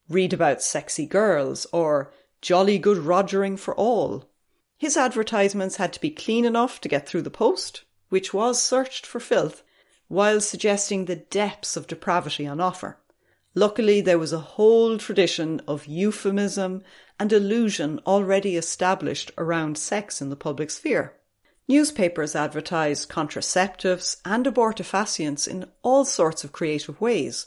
read 0.08 0.32
about 0.32 0.62
sexy 0.62 1.04
girls 1.04 1.66
or 1.70 2.14
jolly 2.40 2.78
good 2.78 2.96
rogering 2.96 3.58
for 3.58 3.74
all. 3.74 4.24
His 4.78 4.96
advertisements 4.96 5.76
had 5.76 5.92
to 5.92 6.00
be 6.00 6.10
clean 6.10 6.46
enough 6.46 6.80
to 6.80 6.88
get 6.88 7.06
through 7.06 7.22
the 7.22 7.30
post, 7.30 7.84
which 8.08 8.32
was 8.32 8.60
searched 8.60 9.04
for 9.04 9.20
filth, 9.20 9.62
while 10.08 10.40
suggesting 10.40 11.04
the 11.04 11.16
depths 11.16 11.76
of 11.76 11.86
depravity 11.86 12.46
on 12.46 12.58
offer. 12.58 12.96
Luckily, 13.54 14.00
there 14.00 14.18
was 14.18 14.32
a 14.32 14.38
whole 14.38 14.96
tradition 14.96 15.60
of 15.68 15.86
euphemism 15.86 16.82
and 17.20 17.32
illusion 17.32 18.00
already 18.06 18.56
established 18.56 19.30
around 19.36 19.76
sex 19.76 20.22
in 20.22 20.30
the 20.30 20.36
public 20.36 20.70
sphere. 20.70 21.14
Newspapers 21.68 22.34
advertised 22.34 23.08
contraceptives 23.08 24.16
and 24.24 24.46
abortifacients 24.46 25.46
in 25.46 25.66
all 25.82 26.04
sorts 26.04 26.44
of 26.44 26.52
creative 26.52 27.00
ways. 27.00 27.46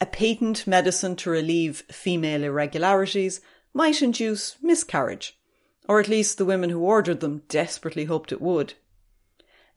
A 0.00 0.06
patent 0.06 0.66
medicine 0.66 1.16
to 1.16 1.30
relieve 1.30 1.82
female 1.90 2.44
irregularities 2.44 3.40
might 3.72 4.02
induce 4.02 4.56
miscarriage, 4.62 5.38
or 5.88 5.98
at 5.98 6.08
least 6.08 6.38
the 6.38 6.44
women 6.44 6.70
who 6.70 6.80
ordered 6.80 7.20
them 7.20 7.42
desperately 7.48 8.04
hoped 8.04 8.32
it 8.32 8.40
would. 8.40 8.74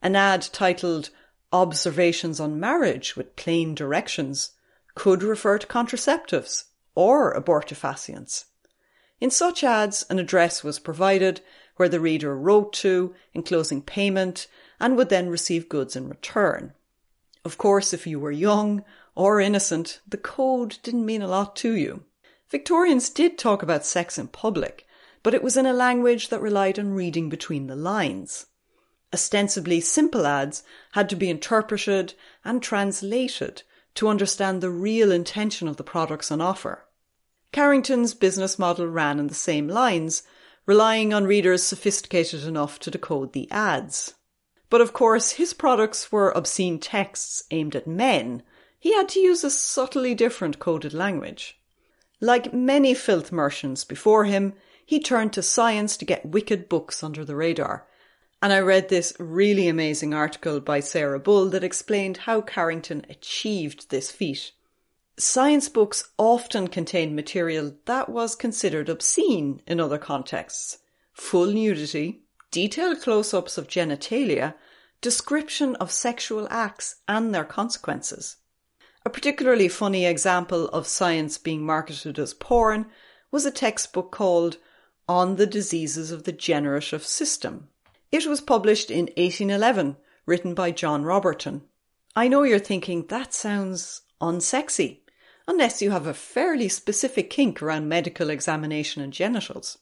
An 0.02 0.16
ad 0.16 0.42
titled 0.52 1.10
Observations 1.52 2.38
on 2.38 2.60
Marriage 2.60 3.16
with 3.16 3.36
Plain 3.36 3.74
Directions 3.74 4.52
could 4.94 5.22
refer 5.22 5.58
to 5.58 5.66
contraceptives 5.66 6.64
or 6.94 7.34
abortifacients. 7.34 8.44
In 9.20 9.30
such 9.30 9.62
ads, 9.62 10.04
an 10.10 10.18
address 10.18 10.64
was 10.64 10.78
provided 10.78 11.40
where 11.76 11.88
the 11.88 12.00
reader 12.00 12.36
wrote 12.36 12.72
to, 12.74 13.14
enclosing 13.32 13.82
payment, 13.82 14.46
and 14.80 14.96
would 14.96 15.08
then 15.08 15.28
receive 15.28 15.68
goods 15.68 15.96
in 15.96 16.08
return. 16.08 16.74
Of 17.44 17.56
course, 17.58 17.92
if 17.92 18.06
you 18.06 18.20
were 18.20 18.32
young 18.32 18.84
or 19.14 19.40
innocent, 19.40 20.00
the 20.06 20.16
code 20.16 20.78
didn't 20.82 21.06
mean 21.06 21.22
a 21.22 21.28
lot 21.28 21.56
to 21.56 21.76
you. 21.76 22.04
Victorians 22.50 23.08
did 23.10 23.38
talk 23.38 23.62
about 23.62 23.86
sex 23.86 24.18
in 24.18 24.28
public, 24.28 24.86
but 25.22 25.34
it 25.34 25.42
was 25.42 25.56
in 25.56 25.66
a 25.66 25.72
language 25.72 26.28
that 26.28 26.42
relied 26.42 26.78
on 26.78 26.92
reading 26.92 27.28
between 27.28 27.66
the 27.66 27.76
lines. 27.76 28.46
Ostensibly 29.14 29.80
simple 29.80 30.26
ads 30.26 30.62
had 30.92 31.08
to 31.08 31.16
be 31.16 31.30
interpreted 31.30 32.14
and 32.44 32.62
translated 32.62 33.62
to 33.94 34.08
understand 34.08 34.60
the 34.60 34.70
real 34.70 35.12
intention 35.12 35.68
of 35.68 35.76
the 35.76 35.84
products 35.84 36.30
on 36.30 36.40
offer. 36.40 36.86
Carrington's 37.52 38.14
business 38.14 38.58
model 38.58 38.86
ran 38.86 39.18
in 39.18 39.26
the 39.26 39.34
same 39.34 39.68
lines, 39.68 40.22
relying 40.64 41.12
on 41.12 41.24
readers 41.24 41.62
sophisticated 41.62 42.44
enough 42.44 42.78
to 42.78 42.90
decode 42.90 43.32
the 43.32 43.50
ads. 43.50 44.14
But 44.70 44.80
of 44.80 44.92
course, 44.94 45.32
his 45.32 45.52
products 45.52 46.10
were 46.10 46.30
obscene 46.30 46.78
texts 46.78 47.44
aimed 47.50 47.76
at 47.76 47.86
men. 47.86 48.42
He 48.78 48.94
had 48.94 49.08
to 49.10 49.20
use 49.20 49.44
a 49.44 49.50
subtly 49.50 50.14
different 50.14 50.58
coded 50.58 50.94
language. 50.94 51.58
Like 52.20 52.54
many 52.54 52.94
filth 52.94 53.32
merchants 53.32 53.84
before 53.84 54.24
him, 54.24 54.54
he 54.86 54.98
turned 54.98 55.32
to 55.34 55.42
science 55.42 55.96
to 55.98 56.04
get 56.04 56.26
wicked 56.26 56.68
books 56.68 57.02
under 57.02 57.24
the 57.24 57.36
radar, 57.36 57.86
and 58.42 58.52
I 58.52 58.58
read 58.58 58.88
this 58.88 59.12
really 59.20 59.68
amazing 59.68 60.12
article 60.12 60.58
by 60.58 60.80
Sarah 60.80 61.20
Bull 61.20 61.48
that 61.50 61.62
explained 61.62 62.16
how 62.16 62.40
Carrington 62.40 63.06
achieved 63.08 63.88
this 63.88 64.10
feat. 64.10 64.50
Science 65.16 65.68
books 65.68 66.10
often 66.18 66.66
contained 66.66 67.14
material 67.14 67.76
that 67.84 68.08
was 68.08 68.34
considered 68.34 68.88
obscene 68.88 69.62
in 69.64 69.78
other 69.78 69.96
contexts. 69.96 70.78
Full 71.12 71.52
nudity, 71.52 72.24
detailed 72.50 73.00
close 73.00 73.32
ups 73.32 73.58
of 73.58 73.68
genitalia, 73.68 74.54
description 75.00 75.76
of 75.76 75.92
sexual 75.92 76.48
acts 76.50 76.96
and 77.06 77.32
their 77.32 77.44
consequences. 77.44 78.38
A 79.06 79.10
particularly 79.10 79.68
funny 79.68 80.04
example 80.04 80.66
of 80.70 80.88
science 80.88 81.38
being 81.38 81.64
marketed 81.64 82.18
as 82.18 82.34
porn 82.34 82.86
was 83.30 83.46
a 83.46 83.52
textbook 83.52 84.10
called 84.10 84.56
On 85.08 85.36
the 85.36 85.46
Diseases 85.46 86.10
of 86.10 86.24
the 86.24 86.32
Generative 86.32 87.06
System 87.06 87.68
it 88.12 88.26
was 88.26 88.42
published 88.42 88.90
in 88.90 89.06
1811, 89.16 89.96
written 90.26 90.54
by 90.54 90.70
John 90.70 91.02
Roberton. 91.02 91.62
I 92.14 92.28
know 92.28 92.42
you're 92.42 92.58
thinking 92.58 93.06
that 93.06 93.32
sounds 93.32 94.02
unsexy, 94.20 95.00
unless 95.48 95.80
you 95.80 95.90
have 95.90 96.06
a 96.06 96.12
fairly 96.12 96.68
specific 96.68 97.30
kink 97.30 97.62
around 97.62 97.88
medical 97.88 98.28
examination 98.28 99.02
and 99.02 99.14
genitals. 99.14 99.78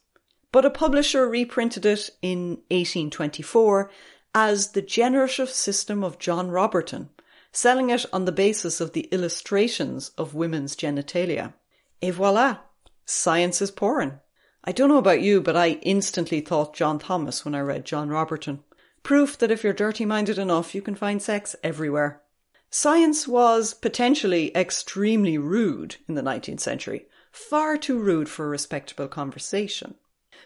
But 0.53 0.65
a 0.65 0.69
publisher 0.69 1.27
reprinted 1.27 1.85
it 1.85 2.09
in 2.21 2.61
1824 2.69 3.91
as 4.33 4.71
The 4.71 4.81
Generative 4.81 5.49
System 5.49 6.01
of 6.01 6.17
John 6.17 6.49
Roberton, 6.49 7.09
selling 7.51 7.89
it 7.89 8.05
on 8.13 8.23
the 8.23 8.31
basis 8.31 8.79
of 8.79 8.93
the 8.93 9.09
illustrations 9.11 10.11
of 10.17 10.33
women's 10.33 10.77
genitalia. 10.77 11.53
Et 12.01 12.13
voila! 12.13 12.59
Science 13.05 13.61
is 13.61 13.71
porn. 13.71 14.20
I 14.63 14.71
don't 14.71 14.89
know 14.89 14.97
about 14.97 15.21
you, 15.21 15.41
but 15.41 15.57
I 15.57 15.79
instantly 15.81 16.39
thought 16.41 16.75
John 16.75 16.99
Thomas 16.99 17.43
when 17.43 17.55
I 17.55 17.61
read 17.61 17.83
John 17.83 18.09
Roberton. 18.09 18.59
Proof 19.01 19.37
that 19.39 19.49
if 19.49 19.63
you're 19.63 19.73
dirty 19.73 20.05
minded 20.05 20.37
enough, 20.37 20.75
you 20.75 20.81
can 20.83 20.93
find 20.93 21.21
sex 21.21 21.55
everywhere. 21.63 22.21
Science 22.69 23.27
was 23.27 23.73
potentially 23.73 24.55
extremely 24.55 25.37
rude 25.37 25.95
in 26.07 26.15
the 26.15 26.21
19th 26.21 26.59
century, 26.59 27.07
far 27.31 27.75
too 27.75 27.97
rude 27.97 28.29
for 28.29 28.45
a 28.45 28.49
respectable 28.49 29.07
conversation. 29.07 29.95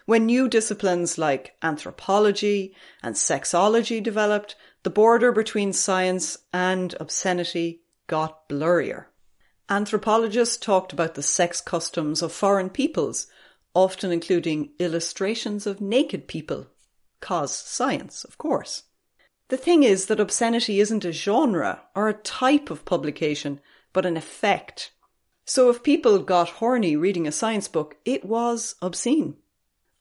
When 0.06 0.26
new 0.26 0.48
disciplines 0.48 1.18
like 1.18 1.56
anthropology 1.62 2.74
and 3.02 3.16
sexology 3.16 4.02
developed, 4.02 4.56
the 4.82 4.90
border 4.90 5.30
between 5.30 5.72
science 5.72 6.38
and 6.52 6.94
obscenity 6.98 7.82
got 8.06 8.48
blurrier. 8.48 9.06
Anthropologists 9.68 10.56
talked 10.56 10.92
about 10.92 11.16
the 11.16 11.22
sex 11.22 11.60
customs 11.60 12.22
of 12.22 12.32
foreign 12.32 12.70
peoples, 12.70 13.26
often 13.76 14.10
including 14.10 14.70
illustrations 14.78 15.66
of 15.66 15.82
naked 15.82 16.26
people. 16.26 16.66
Cause 17.20 17.54
science, 17.54 18.24
of 18.24 18.38
course. 18.38 18.84
The 19.48 19.58
thing 19.58 19.82
is 19.82 20.06
that 20.06 20.18
obscenity 20.18 20.80
isn't 20.80 21.04
a 21.04 21.12
genre 21.12 21.82
or 21.94 22.08
a 22.08 22.14
type 22.14 22.70
of 22.70 22.86
publication, 22.86 23.60
but 23.92 24.06
an 24.06 24.16
effect. 24.16 24.92
So 25.44 25.68
if 25.68 25.82
people 25.82 26.18
got 26.20 26.48
horny 26.48 26.96
reading 26.96 27.26
a 27.26 27.32
science 27.32 27.68
book, 27.68 27.98
it 28.06 28.24
was 28.24 28.76
obscene. 28.80 29.36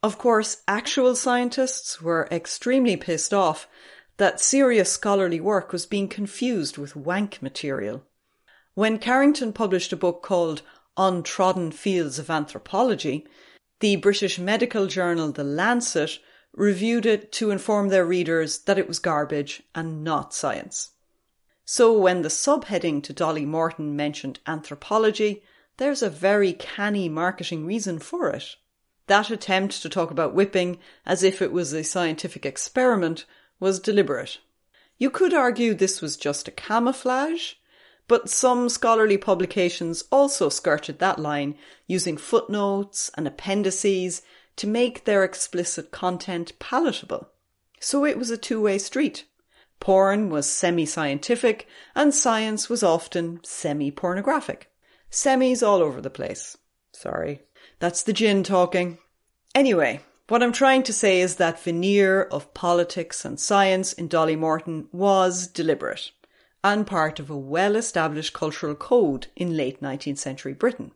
Of 0.02 0.18
course, 0.18 0.64
actual 0.70 1.14
scientists 1.14 2.02
were 2.02 2.30
extremely 2.32 2.96
pissed 2.96 3.34
off 3.34 3.68
that 4.16 4.40
serious 4.40 4.90
scholarly 4.90 5.42
work 5.42 5.74
was 5.74 5.86
being 5.86 6.08
confused 6.08 6.78
with 6.78 6.96
wank 6.96 7.42
material. 7.42 8.04
When 8.74 9.00
Carrington 9.00 9.52
published 9.52 9.92
a 9.92 9.98
book 9.98 10.24
called 10.24 10.62
Untrodden 10.96 11.74
Fields 11.74 12.20
of 12.20 12.30
Anthropology, 12.30 13.28
the 13.86 13.96
British 13.98 14.40
medical 14.40 14.88
journal 14.88 15.32
The 15.32 15.44
Lancet 15.44 16.18
reviewed 16.54 17.06
it 17.06 17.32
to 17.34 17.52
inform 17.52 17.90
their 17.90 18.04
readers 18.04 18.58
that 18.62 18.80
it 18.80 18.88
was 18.88 18.98
garbage 18.98 19.62
and 19.76 20.04
not 20.04 20.34
science. 20.34 20.94
So 21.66 21.96
when 21.96 22.24
the 22.24 22.30
subheading 22.30 23.04
to 23.04 23.14
Dolly 23.14 23.46
Morton 23.46 23.96
mentioned 23.96 24.40
anthropology, 24.48 25.44
there's 25.78 26.02
a 26.02 26.10
very 26.10 26.54
canny 26.54 27.08
marketing 27.08 27.64
reason 27.68 28.00
for 28.00 28.32
it. 28.32 28.56
That 29.06 29.30
attempt 29.30 29.80
to 29.84 29.90
talk 29.90 30.10
about 30.10 30.34
whipping 30.34 30.80
as 31.06 31.22
if 31.22 31.40
it 31.40 31.52
was 31.52 31.72
a 31.72 31.84
scientific 31.84 32.44
experiment 32.44 33.26
was 33.60 33.80
deliberate. 33.80 34.40
You 34.98 35.12
could 35.12 35.32
argue 35.32 35.76
this 35.76 36.02
was 36.02 36.18
just 36.18 36.48
a 36.48 36.52
camouflage, 36.52 37.54
but 38.08 38.30
some 38.30 38.70
scholarly 38.70 39.18
publications 39.18 40.04
also 40.12 40.50
skirted 40.50 41.00
that 41.00 41.20
line 41.20 41.56
using 41.88 42.18
footnotes 42.18 43.10
and 43.16 43.28
appendices 43.28 44.22
to 44.56 44.68
make 44.68 45.06
their 45.06 45.24
explicit 45.24 45.92
content 45.92 46.58
palatable. 46.60 47.30
So 47.80 48.06
it 48.06 48.18
was 48.18 48.30
a 48.30 48.38
two 48.38 48.62
way 48.62 48.78
street. 48.78 49.26
Porn 49.80 50.30
was 50.30 50.50
semi 50.50 50.86
scientific, 50.86 51.68
and 51.94 52.14
science 52.14 52.70
was 52.70 52.84
often 52.84 53.42
semi 53.44 53.92
pornographic. 53.92 54.72
Semis 55.12 55.66
all 55.66 55.82
over 55.82 56.02
the 56.02 56.10
place. 56.10 56.58
Sorry. 56.92 57.42
That's 57.80 58.04
the 58.04 58.14
gin 58.14 58.44
talking. 58.44 58.98
Anyway, 59.54 60.02
what 60.28 60.42
I'm 60.42 60.54
trying 60.54 60.84
to 60.84 60.94
say 60.94 61.22
is 61.22 61.36
that 61.36 61.62
veneer 61.62 62.24
of 62.24 62.54
politics 62.54 63.26
and 63.26 63.40
science 63.40 63.94
in 63.94 64.08
Dolly 64.08 64.36
Morton 64.36 64.88
was 64.92 65.48
deliberate 65.48 66.12
and 66.66 66.88
part 66.88 67.20
of 67.20 67.30
a 67.30 67.38
well 67.38 67.76
established 67.76 68.34
cultural 68.34 68.74
code 68.74 69.28
in 69.36 69.56
late 69.56 69.84
19th 69.84 70.18
century 70.18 70.52
Britain. 70.52 70.92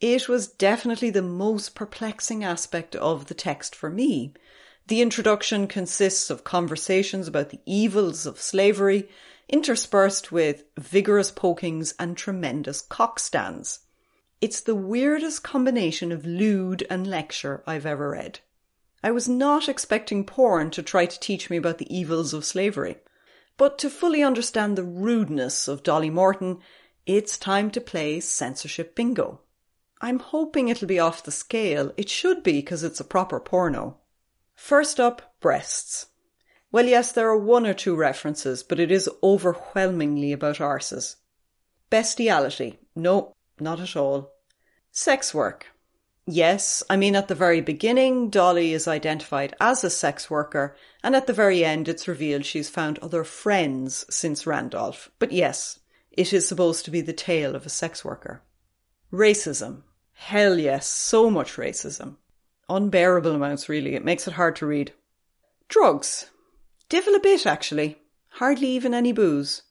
It 0.00 0.28
was 0.28 0.48
definitely 0.48 1.10
the 1.10 1.22
most 1.22 1.76
perplexing 1.76 2.42
aspect 2.42 2.96
of 2.96 3.26
the 3.26 3.34
text 3.34 3.76
for 3.76 3.88
me. 3.88 4.34
The 4.88 5.00
introduction 5.00 5.68
consists 5.68 6.30
of 6.30 6.42
conversations 6.42 7.28
about 7.28 7.50
the 7.50 7.60
evils 7.64 8.26
of 8.26 8.40
slavery, 8.40 9.08
interspersed 9.48 10.32
with 10.32 10.64
vigorous 10.76 11.30
pokings 11.30 11.94
and 11.96 12.16
tremendous 12.16 12.82
cockstands. 12.82 13.78
It's 14.40 14.60
the 14.60 14.74
weirdest 14.74 15.44
combination 15.44 16.10
of 16.10 16.26
lewd 16.26 16.84
and 16.90 17.06
lecture 17.06 17.62
I've 17.68 17.86
ever 17.86 18.10
read. 18.10 18.40
I 19.00 19.12
was 19.12 19.28
not 19.28 19.68
expecting 19.68 20.24
porn 20.24 20.72
to 20.72 20.82
try 20.82 21.06
to 21.06 21.20
teach 21.20 21.50
me 21.50 21.56
about 21.56 21.78
the 21.78 21.96
evils 21.96 22.34
of 22.34 22.44
slavery. 22.44 22.96
But 23.56 23.78
to 23.78 23.90
fully 23.90 24.22
understand 24.22 24.76
the 24.76 24.82
rudeness 24.82 25.68
of 25.68 25.82
Dolly 25.82 26.10
Morton, 26.10 26.58
it's 27.06 27.38
time 27.38 27.70
to 27.72 27.80
play 27.80 28.20
censorship 28.20 28.94
bingo. 28.94 29.40
I'm 30.00 30.18
hoping 30.18 30.68
it'll 30.68 30.88
be 30.88 30.98
off 30.98 31.22
the 31.22 31.30
scale. 31.30 31.92
It 31.96 32.08
should 32.08 32.42
be 32.42 32.52
because 32.54 32.82
it's 32.82 33.00
a 33.00 33.04
proper 33.04 33.38
porno. 33.38 33.98
First 34.54 34.98
up, 34.98 35.34
breasts. 35.40 36.06
Well, 36.72 36.86
yes, 36.86 37.12
there 37.12 37.28
are 37.28 37.38
one 37.38 37.66
or 37.66 37.74
two 37.74 37.94
references, 37.94 38.62
but 38.62 38.80
it 38.80 38.90
is 38.90 39.08
overwhelmingly 39.22 40.32
about 40.32 40.56
arses. 40.56 41.16
Bestiality. 41.90 42.80
No, 42.96 43.34
not 43.60 43.78
at 43.80 43.94
all. 43.94 44.32
Sex 44.90 45.32
work. 45.32 45.68
Yes, 46.26 46.82
I 46.88 46.96
mean, 46.96 47.16
at 47.16 47.28
the 47.28 47.34
very 47.34 47.60
beginning, 47.60 48.30
Dolly 48.30 48.72
is 48.72 48.88
identified 48.88 49.54
as 49.60 49.84
a 49.84 49.90
sex 49.90 50.30
worker, 50.30 50.74
and 51.02 51.14
at 51.14 51.26
the 51.26 51.34
very 51.34 51.62
end, 51.62 51.86
it's 51.86 52.08
revealed 52.08 52.46
she's 52.46 52.70
found 52.70 52.98
other 52.98 53.24
friends 53.24 54.06
since 54.08 54.46
Randolph. 54.46 55.10
But 55.18 55.32
yes, 55.32 55.80
it 56.10 56.32
is 56.32 56.48
supposed 56.48 56.86
to 56.86 56.90
be 56.90 57.02
the 57.02 57.12
tale 57.12 57.54
of 57.54 57.66
a 57.66 57.70
sex 57.70 58.04
worker. 58.04 58.42
Racism. 59.12 59.82
Hell 60.14 60.58
yes, 60.58 60.86
so 60.86 61.28
much 61.28 61.56
racism. 61.56 62.16
Unbearable 62.70 63.32
amounts, 63.32 63.68
really. 63.68 63.94
It 63.94 64.04
makes 64.04 64.26
it 64.26 64.34
hard 64.34 64.56
to 64.56 64.66
read. 64.66 64.92
Drugs. 65.68 66.30
Divil 66.88 67.14
a 67.14 67.20
bit, 67.20 67.44
actually. 67.44 67.98
Hardly 68.30 68.68
even 68.68 68.94
any 68.94 69.12
booze. 69.12 69.62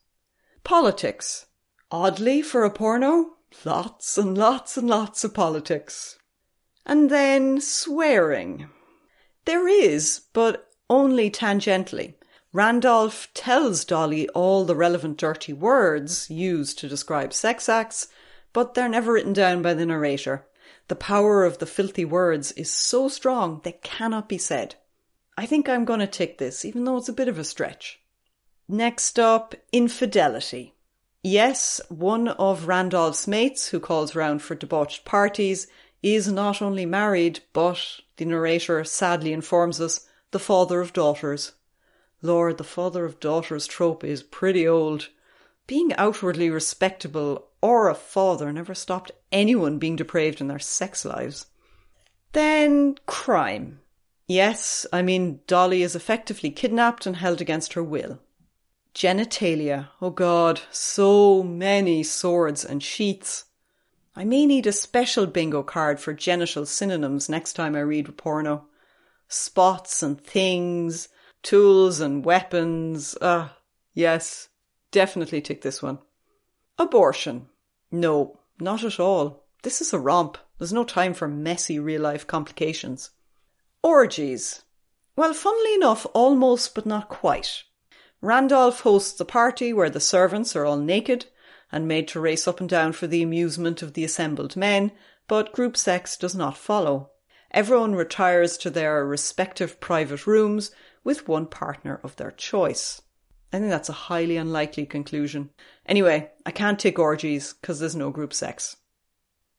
Politics. 0.62 1.46
Oddly, 1.90 2.42
for 2.42 2.64
a 2.64 2.70
porno, 2.70 3.32
lots 3.64 4.16
and 4.16 4.38
lots 4.38 4.76
and 4.76 4.88
lots 4.88 5.24
of 5.24 5.34
politics. 5.34 6.16
And 6.86 7.10
then 7.10 7.60
swearing. 7.60 8.68
There 9.44 9.68
is, 9.68 10.22
but 10.32 10.70
only 10.88 11.30
tangentially. 11.30 12.14
Randolph 12.52 13.28
tells 13.34 13.84
Dolly 13.84 14.28
all 14.28 14.64
the 14.64 14.76
relevant 14.76 15.16
dirty 15.16 15.52
words 15.52 16.30
used 16.30 16.78
to 16.78 16.88
describe 16.88 17.32
sex 17.32 17.68
acts, 17.68 18.08
but 18.52 18.74
they're 18.74 18.88
never 18.88 19.12
written 19.12 19.32
down 19.32 19.60
by 19.60 19.74
the 19.74 19.86
narrator. 19.86 20.46
The 20.88 20.94
power 20.94 21.44
of 21.44 21.58
the 21.58 21.66
filthy 21.66 22.04
words 22.04 22.52
is 22.52 22.70
so 22.70 23.08
strong 23.08 23.60
they 23.64 23.72
cannot 23.82 24.28
be 24.28 24.38
said. 24.38 24.76
I 25.36 25.46
think 25.46 25.68
I'm 25.68 25.84
going 25.84 26.00
to 26.00 26.06
tick 26.06 26.38
this, 26.38 26.64
even 26.64 26.84
though 26.84 26.98
it's 26.98 27.08
a 27.08 27.12
bit 27.12 27.28
of 27.28 27.38
a 27.38 27.44
stretch. 27.44 28.00
Next 28.68 29.18
up, 29.18 29.54
infidelity. 29.72 30.74
Yes, 31.22 31.80
one 31.88 32.28
of 32.28 32.68
Randolph's 32.68 33.26
mates, 33.26 33.68
who 33.68 33.80
calls 33.80 34.14
round 34.14 34.42
for 34.42 34.54
debauched 34.54 35.04
parties, 35.04 35.66
is 36.04 36.30
not 36.30 36.60
only 36.60 36.84
married, 36.84 37.40
but, 37.54 38.00
the 38.18 38.26
narrator 38.26 38.84
sadly 38.84 39.32
informs 39.32 39.80
us, 39.80 40.06
the 40.32 40.38
father 40.38 40.82
of 40.82 40.92
daughters. 40.92 41.52
Lord, 42.20 42.58
the 42.58 42.64
father 42.64 43.06
of 43.06 43.20
daughters 43.20 43.66
trope 43.66 44.04
is 44.04 44.22
pretty 44.22 44.68
old. 44.68 45.08
Being 45.66 45.94
outwardly 45.94 46.50
respectable 46.50 47.46
or 47.62 47.88
a 47.88 47.94
father 47.94 48.52
never 48.52 48.74
stopped 48.74 49.12
anyone 49.32 49.78
being 49.78 49.96
depraved 49.96 50.42
in 50.42 50.48
their 50.48 50.58
sex 50.58 51.06
lives. 51.06 51.46
Then 52.32 52.96
crime. 53.06 53.80
Yes, 54.26 54.86
I 54.92 55.00
mean, 55.00 55.40
Dolly 55.46 55.82
is 55.82 55.96
effectively 55.96 56.50
kidnapped 56.50 57.06
and 57.06 57.16
held 57.16 57.40
against 57.40 57.72
her 57.72 57.82
will. 57.82 58.20
Genitalia. 58.94 59.88
Oh 60.02 60.10
God, 60.10 60.60
so 60.70 61.42
many 61.42 62.02
swords 62.02 62.62
and 62.64 62.82
sheaths. 62.82 63.46
I 64.16 64.24
may 64.24 64.46
need 64.46 64.66
a 64.66 64.72
special 64.72 65.26
bingo 65.26 65.64
card 65.64 65.98
for 65.98 66.12
genital 66.12 66.66
synonyms 66.66 67.28
next 67.28 67.54
time 67.54 67.74
I 67.74 67.80
read 67.80 68.16
porno. 68.16 68.66
Spots 69.26 70.02
and 70.02 70.20
things, 70.20 71.08
tools 71.42 72.00
and 72.00 72.24
weapons. 72.24 73.16
Ah, 73.20 73.58
yes, 73.92 74.48
definitely 74.92 75.40
tick 75.40 75.62
this 75.62 75.82
one. 75.82 75.98
Abortion. 76.78 77.48
No, 77.90 78.38
not 78.60 78.84
at 78.84 79.00
all. 79.00 79.44
This 79.62 79.80
is 79.80 79.92
a 79.92 79.98
romp. 79.98 80.38
There's 80.58 80.72
no 80.72 80.84
time 80.84 81.14
for 81.14 81.26
messy 81.26 81.80
real 81.80 82.02
life 82.02 82.26
complications. 82.26 83.10
Orgies. 83.82 84.62
Well, 85.16 85.34
funnily 85.34 85.74
enough, 85.74 86.06
almost 86.14 86.74
but 86.74 86.86
not 86.86 87.08
quite. 87.08 87.64
Randolph 88.20 88.80
hosts 88.80 89.18
a 89.20 89.24
party 89.24 89.72
where 89.72 89.90
the 89.90 90.00
servants 90.00 90.54
are 90.54 90.64
all 90.64 90.76
naked 90.76 91.26
and 91.74 91.88
made 91.88 92.06
to 92.06 92.20
race 92.20 92.46
up 92.46 92.60
and 92.60 92.68
down 92.68 92.92
for 92.92 93.08
the 93.08 93.20
amusement 93.20 93.82
of 93.82 93.94
the 93.94 94.04
assembled 94.04 94.54
men, 94.54 94.92
but 95.26 95.52
group 95.52 95.76
sex 95.76 96.16
does 96.16 96.32
not 96.32 96.56
follow. 96.56 97.10
Everyone 97.50 97.96
retires 97.96 98.56
to 98.58 98.70
their 98.70 99.04
respective 99.04 99.80
private 99.80 100.24
rooms 100.24 100.70
with 101.02 101.26
one 101.26 101.46
partner 101.46 101.98
of 102.04 102.14
their 102.14 102.30
choice. 102.30 103.02
I 103.52 103.58
think 103.58 103.70
that's 103.70 103.88
a 103.88 104.04
highly 104.06 104.36
unlikely 104.36 104.86
conclusion. 104.86 105.50
Anyway, 105.84 106.30
I 106.46 106.52
can't 106.52 106.78
take 106.78 107.00
orgies 107.00 107.54
because 107.54 107.80
there's 107.80 107.96
no 107.96 108.10
group 108.10 108.32
sex. 108.32 108.76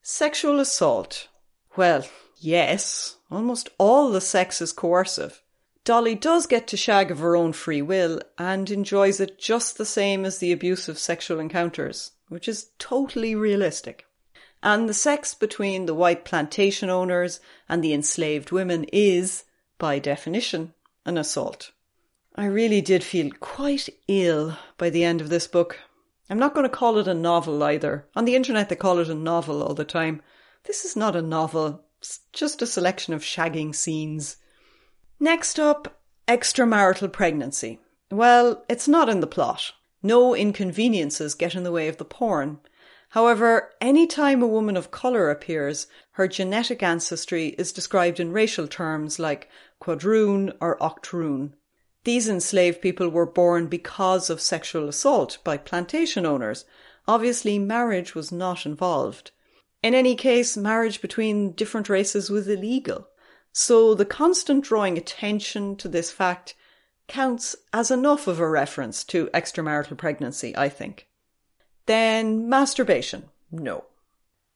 Sexual 0.01 0.61
assault. 0.61 1.27
Well, 1.75 2.05
yes, 2.37 3.17
almost 3.29 3.67
all 3.77 4.09
the 4.09 4.21
sex 4.21 4.61
is 4.61 4.71
coercive. 4.71 5.41
Dolly 5.85 6.15
does 6.15 6.47
get 6.47 6.65
to 6.67 6.77
shag 6.77 7.11
of 7.11 7.19
her 7.19 7.35
own 7.35 7.53
free 7.53 7.81
will 7.83 8.19
and 8.39 8.71
enjoys 8.71 9.19
it 9.19 9.37
just 9.37 9.77
the 9.77 9.85
same 9.85 10.25
as 10.25 10.39
the 10.39 10.51
abusive 10.51 10.97
sexual 10.97 11.39
encounters, 11.39 12.13
which 12.27 12.47
is 12.47 12.71
totally 12.79 13.35
realistic. 13.35 14.07
And 14.63 14.89
the 14.89 14.95
sex 14.95 15.35
between 15.35 15.85
the 15.85 15.93
white 15.93 16.25
plantation 16.25 16.89
owners 16.89 17.39
and 17.69 17.83
the 17.83 17.93
enslaved 17.93 18.51
women 18.51 18.85
is, 18.91 19.43
by 19.77 19.99
definition, 19.99 20.73
an 21.05 21.19
assault. 21.19 21.71
I 22.33 22.45
really 22.45 22.81
did 22.81 23.03
feel 23.03 23.29
quite 23.39 23.87
ill 24.07 24.57
by 24.79 24.89
the 24.89 25.03
end 25.03 25.21
of 25.21 25.29
this 25.29 25.45
book. 25.45 25.79
I'm 26.31 26.39
not 26.39 26.55
going 26.55 26.65
to 26.65 26.75
call 26.75 26.97
it 26.97 27.07
a 27.07 27.13
novel 27.13 27.61
either. 27.63 28.07
On 28.15 28.25
the 28.25 28.35
internet, 28.35 28.69
they 28.69 28.75
call 28.75 28.97
it 28.97 29.07
a 29.07 29.13
novel 29.13 29.61
all 29.61 29.75
the 29.75 29.85
time. 29.85 30.23
This 30.63 30.83
is 30.83 30.95
not 30.95 31.15
a 31.15 31.21
novel, 31.21 31.85
it's 31.99 32.21
just 32.33 32.63
a 32.63 32.65
selection 32.65 33.13
of 33.13 33.21
shagging 33.21 33.75
scenes. 33.75 34.37
Next 35.19 35.59
up, 35.59 36.01
extramarital 36.27 37.11
pregnancy. 37.11 37.79
Well, 38.11 38.65
it's 38.67 38.87
not 38.87 39.07
in 39.07 39.21
the 39.21 39.27
plot. 39.27 39.71
No 40.03 40.35
inconveniences 40.35 41.35
get 41.35 41.55
in 41.55 41.63
the 41.63 41.71
way 41.71 41.87
of 41.87 41.97
the 41.97 42.05
porn. 42.05 42.59
However, 43.09 43.71
any 43.79 44.07
time 44.07 44.43
a 44.43 44.47
woman 44.47 44.75
of 44.75 44.91
colour 44.91 45.29
appears, 45.29 45.87
her 46.11 46.27
genetic 46.27 46.83
ancestry 46.83 47.55
is 47.57 47.71
described 47.71 48.19
in 48.19 48.33
racial 48.33 48.67
terms 48.67 49.17
like 49.17 49.49
quadroon 49.79 50.51
or 50.59 50.81
octoroon. 50.83 51.55
These 52.03 52.27
enslaved 52.27 52.81
people 52.81 53.07
were 53.07 53.25
born 53.25 53.67
because 53.67 54.29
of 54.29 54.41
sexual 54.41 54.89
assault 54.89 55.37
by 55.45 55.57
plantation 55.57 56.25
owners. 56.25 56.65
Obviously, 57.07 57.57
marriage 57.57 58.15
was 58.15 58.33
not 58.33 58.65
involved. 58.65 59.31
In 59.81 59.93
any 59.93 60.15
case, 60.15 60.57
marriage 60.57 61.01
between 61.01 61.53
different 61.53 61.87
races 61.87 62.29
was 62.29 62.47
illegal. 62.49 63.07
So 63.57 63.93
the 63.93 64.03
constant 64.03 64.65
drawing 64.65 64.97
attention 64.97 65.77
to 65.77 65.87
this 65.87 66.11
fact 66.11 66.55
counts 67.07 67.55
as 67.71 67.89
enough 67.89 68.27
of 68.27 68.41
a 68.41 68.49
reference 68.49 69.05
to 69.05 69.29
extramarital 69.33 69.97
pregnancy, 69.97 70.53
I 70.57 70.67
think. 70.67 71.07
Then 71.85 72.49
masturbation. 72.49 73.29
No. 73.49 73.85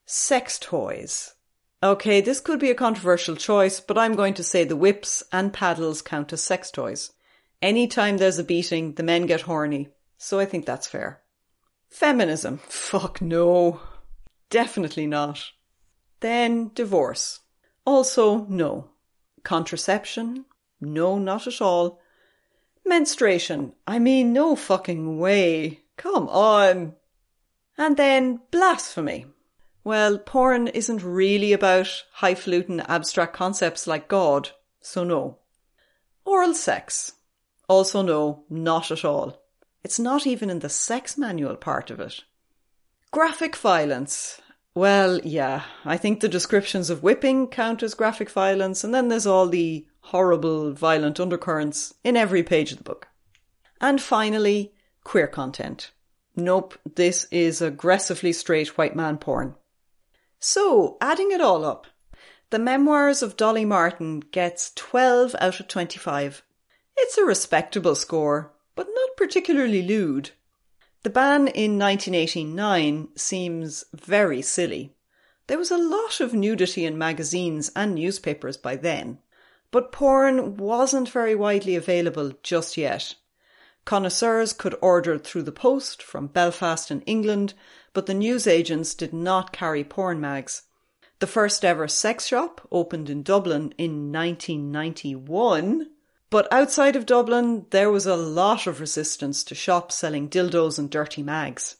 Sex 0.05 0.59
toys. 0.59 1.35
Okay, 1.81 2.19
this 2.19 2.41
could 2.41 2.59
be 2.59 2.71
a 2.71 2.75
controversial 2.75 3.37
choice, 3.37 3.79
but 3.79 3.97
I'm 3.97 4.15
going 4.17 4.33
to 4.33 4.43
say 4.43 4.65
the 4.65 4.75
whips 4.75 5.23
and 5.31 5.53
paddles 5.53 6.01
count 6.01 6.33
as 6.33 6.43
sex 6.43 6.69
toys. 6.69 7.13
Anytime 7.61 8.17
there's 8.17 8.37
a 8.37 8.43
beating, 8.43 8.95
the 8.95 9.03
men 9.03 9.27
get 9.27 9.41
horny, 9.41 9.87
so 10.17 10.41
I 10.41 10.45
think 10.45 10.65
that's 10.65 10.87
fair. 10.87 11.21
Feminism. 11.87 12.57
Fuck 12.67 13.21
no. 13.21 13.79
Definitely 14.49 15.07
not. 15.07 15.41
Then 16.19 16.71
divorce. 16.73 17.39
Also 17.89 18.45
no. 18.49 18.91
Contraception? 19.41 20.45
No, 20.79 21.17
not 21.17 21.47
at 21.47 21.59
all. 21.59 21.99
Menstruation. 22.85 23.73
I 23.87 23.97
mean, 23.97 24.31
no 24.31 24.55
fucking 24.55 25.17
way. 25.17 25.79
Come 25.97 26.29
on. 26.29 26.93
And 27.79 27.97
then 27.97 28.41
blasphemy. 28.51 29.25
Well, 29.83 30.19
porn 30.19 30.67
isn't 30.67 31.01
really 31.01 31.51
about 31.51 32.05
highfalutin 32.11 32.81
abstract 32.81 33.33
concepts 33.33 33.87
like 33.87 34.07
God, 34.07 34.51
so 34.79 35.03
no. 35.03 35.39
Oral 36.25 36.53
sex. 36.53 37.13
Also 37.67 38.03
no, 38.03 38.43
not 38.51 38.91
at 38.91 39.03
all. 39.03 39.41
It's 39.83 39.97
not 39.97 40.27
even 40.27 40.51
in 40.51 40.59
the 40.59 40.69
sex 40.69 41.17
manual 41.17 41.55
part 41.55 41.89
of 41.89 41.99
it. 41.99 42.23
Graphic 43.09 43.55
violence. 43.55 44.39
Well, 44.75 45.19
yeah, 45.23 45.63
I 45.83 45.97
think 45.97 46.19
the 46.19 46.29
descriptions 46.29 46.89
of 46.89 47.03
whipping 47.03 47.47
count 47.47 47.83
as 47.83 47.95
graphic 47.95 48.29
violence, 48.29 48.83
and 48.83 48.93
then 48.93 49.07
there's 49.07 49.27
all 49.27 49.47
the 49.47 49.85
horrible, 50.01 50.71
violent 50.73 51.19
undercurrents 51.19 51.93
in 52.03 52.15
every 52.15 52.43
page 52.43 52.71
of 52.71 52.77
the 52.77 52.83
book. 52.83 53.07
And 53.81 54.01
finally, 54.01 54.73
queer 55.03 55.27
content. 55.27 55.91
Nope, 56.35 56.77
this 56.95 57.25
is 57.31 57.61
aggressively 57.61 58.31
straight 58.31 58.77
white 58.77 58.95
man 58.95 59.17
porn. 59.17 59.55
So, 60.39 60.97
adding 61.01 61.31
it 61.31 61.41
all 61.41 61.65
up, 61.65 61.87
the 62.49 62.59
memoirs 62.59 63.21
of 63.21 63.37
Dolly 63.37 63.65
Morton 63.65 64.21
gets 64.21 64.71
12 64.75 65.35
out 65.39 65.59
of 65.59 65.67
25. 65.67 66.43
It's 66.97 67.17
a 67.17 67.25
respectable 67.25 67.95
score, 67.95 68.53
but 68.75 68.87
not 68.93 69.17
particularly 69.17 69.81
lewd. 69.81 70.31
The 71.01 71.09
ban 71.09 71.47
in 71.47 71.79
1989 71.79 73.09
seems 73.15 73.85
very 73.93 74.41
silly. 74.41 74.95
There 75.47 75.57
was 75.57 75.71
a 75.71 75.77
lot 75.77 76.19
of 76.19 76.33
nudity 76.33 76.85
in 76.85 76.97
magazines 76.97 77.71
and 77.73 77.95
newspapers 77.95 78.57
by 78.57 78.75
then, 78.75 79.19
but 79.71 79.93
porn 79.93 80.57
wasn't 80.57 81.07
very 81.07 81.35
widely 81.35 81.75
available 81.75 82.33
just 82.43 82.75
yet. 82.75 83.15
Connoisseurs 83.85 84.51
could 84.51 84.75
order 84.81 85.17
through 85.17 85.43
the 85.43 85.53
post 85.53 86.03
from 86.03 86.27
Belfast 86.27 86.91
in 86.91 87.01
England, 87.01 87.53
but 87.93 88.05
the 88.05 88.13
newsagents 88.13 88.93
did 88.93 89.13
not 89.13 89.53
carry 89.53 89.85
porn 89.85 90.19
mags. 90.19 90.63
The 91.19 91.27
first 91.27 91.63
ever 91.63 91.87
sex 91.87 92.27
shop 92.27 92.67
opened 92.71 93.09
in 93.09 93.23
Dublin 93.23 93.73
in 93.77 94.11
1991 94.11 95.89
but 96.29 96.51
outside 96.51 96.95
of 96.95 97.05
Dublin, 97.05 97.65
there 97.71 97.89
was 97.89 98.05
a 98.05 98.15
lot 98.15 98.67
of 98.67 98.79
resistance 98.79 99.43
to 99.45 99.55
shops 99.55 99.95
selling 99.95 100.29
dildos 100.29 100.77
and 100.77 100.89
dirty 100.89 101.23
mags. 101.23 101.77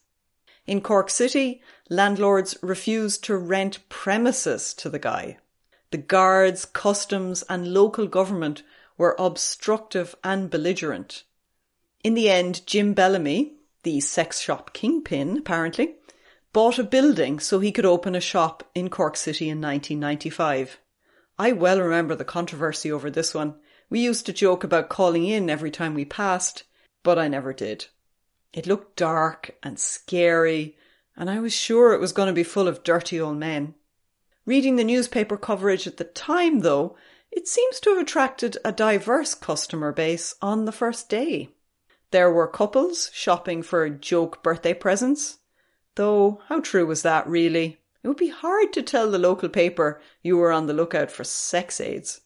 In 0.65 0.81
Cork 0.81 1.09
City, 1.09 1.61
landlords 1.89 2.57
refused 2.61 3.23
to 3.23 3.37
rent 3.37 3.87
premises 3.89 4.73
to 4.75 4.89
the 4.89 4.99
guy. 4.99 5.37
The 5.91 5.97
guards, 5.97 6.65
customs, 6.65 7.43
and 7.49 7.73
local 7.73 8.07
government 8.07 8.63
were 8.97 9.15
obstructive 9.17 10.15
and 10.23 10.49
belligerent. 10.49 11.23
In 12.03 12.13
the 12.13 12.29
end, 12.29 12.65
Jim 12.67 12.93
Bellamy, 12.93 13.55
the 13.83 13.99
sex 13.99 14.39
shop 14.39 14.73
kingpin 14.73 15.37
apparently, 15.37 15.95
bought 16.53 16.79
a 16.79 16.83
building 16.83 17.39
so 17.39 17.59
he 17.59 17.71
could 17.71 17.85
open 17.85 18.15
a 18.15 18.21
shop 18.21 18.63
in 18.75 18.89
Cork 18.89 19.15
City 19.15 19.45
in 19.49 19.61
1995. 19.61 20.79
I 21.37 21.51
well 21.51 21.79
remember 21.79 22.15
the 22.15 22.25
controversy 22.25 22.91
over 22.91 23.09
this 23.09 23.33
one. 23.33 23.55
We 23.89 24.01
used 24.01 24.25
to 24.27 24.33
joke 24.33 24.63
about 24.63 24.89
calling 24.89 25.25
in 25.25 25.49
every 25.49 25.71
time 25.71 25.95
we 25.95 26.05
passed, 26.05 26.63
but 27.01 27.17
I 27.17 27.27
never 27.27 27.53
did. 27.53 27.87
It 28.53 28.67
looked 28.67 28.95
dark 28.95 29.57
and 29.63 29.79
scary, 29.79 30.77
and 31.15 31.29
I 31.29 31.39
was 31.39 31.53
sure 31.53 31.93
it 31.93 31.99
was 31.99 32.13
going 32.13 32.27
to 32.27 32.33
be 32.33 32.43
full 32.43 32.67
of 32.67 32.83
dirty 32.83 33.19
old 33.19 33.37
men. 33.37 33.75
Reading 34.45 34.75
the 34.75 34.83
newspaper 34.83 35.37
coverage 35.37 35.87
at 35.87 35.97
the 35.97 36.03
time, 36.03 36.59
though, 36.59 36.95
it 37.31 37.47
seems 37.47 37.79
to 37.79 37.91
have 37.91 37.99
attracted 37.99 38.57
a 38.65 38.71
diverse 38.71 39.33
customer 39.35 39.91
base 39.91 40.35
on 40.41 40.65
the 40.65 40.71
first 40.71 41.09
day. 41.09 41.49
There 42.11 42.31
were 42.31 42.47
couples 42.47 43.11
shopping 43.13 43.61
for 43.61 43.87
joke 43.89 44.41
birthday 44.41 44.73
presents, 44.73 45.37
though 45.95 46.41
how 46.47 46.59
true 46.61 46.85
was 46.85 47.03
that 47.03 47.27
really? 47.27 47.79
It 48.01 48.07
would 48.07 48.17
be 48.17 48.29
hard 48.29 48.73
to 48.73 48.81
tell 48.81 49.11
the 49.11 49.19
local 49.19 49.49
paper 49.49 50.01
you 50.23 50.37
were 50.37 50.51
on 50.51 50.65
the 50.65 50.73
lookout 50.73 51.11
for 51.11 51.23
sex 51.23 51.79
aids. 51.79 52.21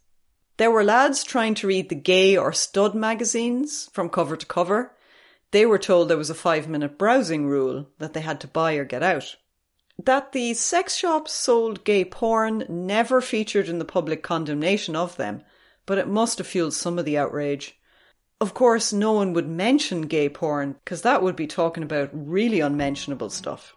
There 0.57 0.69
were 0.69 0.83
lads 0.83 1.23
trying 1.23 1.55
to 1.55 1.67
read 1.67 1.89
the 1.89 1.95
gay 1.95 2.37
or 2.37 2.53
stud 2.53 2.93
magazines 2.93 3.89
from 3.91 4.09
cover 4.09 4.35
to 4.37 4.45
cover. 4.45 4.95
They 5.49 5.65
were 5.65 5.79
told 5.79 6.09
there 6.09 6.17
was 6.17 6.29
a 6.29 6.35
five 6.35 6.67
minute 6.67 6.99
browsing 6.99 7.47
rule 7.47 7.87
that 7.97 8.13
they 8.13 8.21
had 8.21 8.39
to 8.41 8.47
buy 8.47 8.73
or 8.73 8.85
get 8.85 9.01
out. 9.01 9.35
That 9.97 10.31
the 10.31 10.53
sex 10.53 10.95
shops 10.95 11.33
sold 11.33 11.83
gay 11.83 12.05
porn 12.05 12.65
never 12.69 13.19
featured 13.19 13.67
in 13.67 13.79
the 13.79 13.85
public 13.85 14.21
condemnation 14.21 14.95
of 14.95 15.17
them, 15.17 15.41
but 15.87 15.97
it 15.97 16.07
must 16.07 16.37
have 16.37 16.45
fueled 16.45 16.75
some 16.75 16.99
of 16.99 17.05
the 17.05 17.17
outrage. 17.17 17.79
Of 18.39 18.53
course, 18.53 18.93
no 18.93 19.13
one 19.13 19.33
would 19.33 19.47
mention 19.47 20.03
gay 20.03 20.29
porn 20.29 20.75
because 20.83 21.01
that 21.01 21.23
would 21.23 21.35
be 21.35 21.47
talking 21.47 21.81
about 21.81 22.11
really 22.13 22.59
unmentionable 22.59 23.31
stuff. 23.31 23.75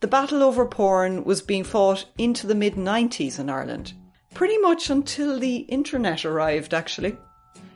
The 0.00 0.08
battle 0.08 0.42
over 0.42 0.66
porn 0.66 1.22
was 1.22 1.42
being 1.42 1.64
fought 1.64 2.06
into 2.16 2.48
the 2.48 2.56
mid 2.56 2.74
90s 2.74 3.38
in 3.38 3.48
Ireland 3.48 3.92
pretty 4.38 4.58
much 4.58 4.88
until 4.88 5.36
the 5.40 5.56
internet 5.62 6.24
arrived, 6.24 6.72
actually. 6.72 7.16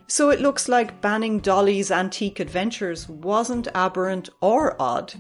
So 0.07 0.31
it 0.31 0.41
looks 0.41 0.69
like 0.69 1.01
banning 1.01 1.41
Dolly's 1.41 1.91
antique 1.91 2.39
adventures 2.39 3.09
wasn't 3.09 3.67
aberrant 3.75 4.29
or 4.41 4.81
odd. 4.81 5.13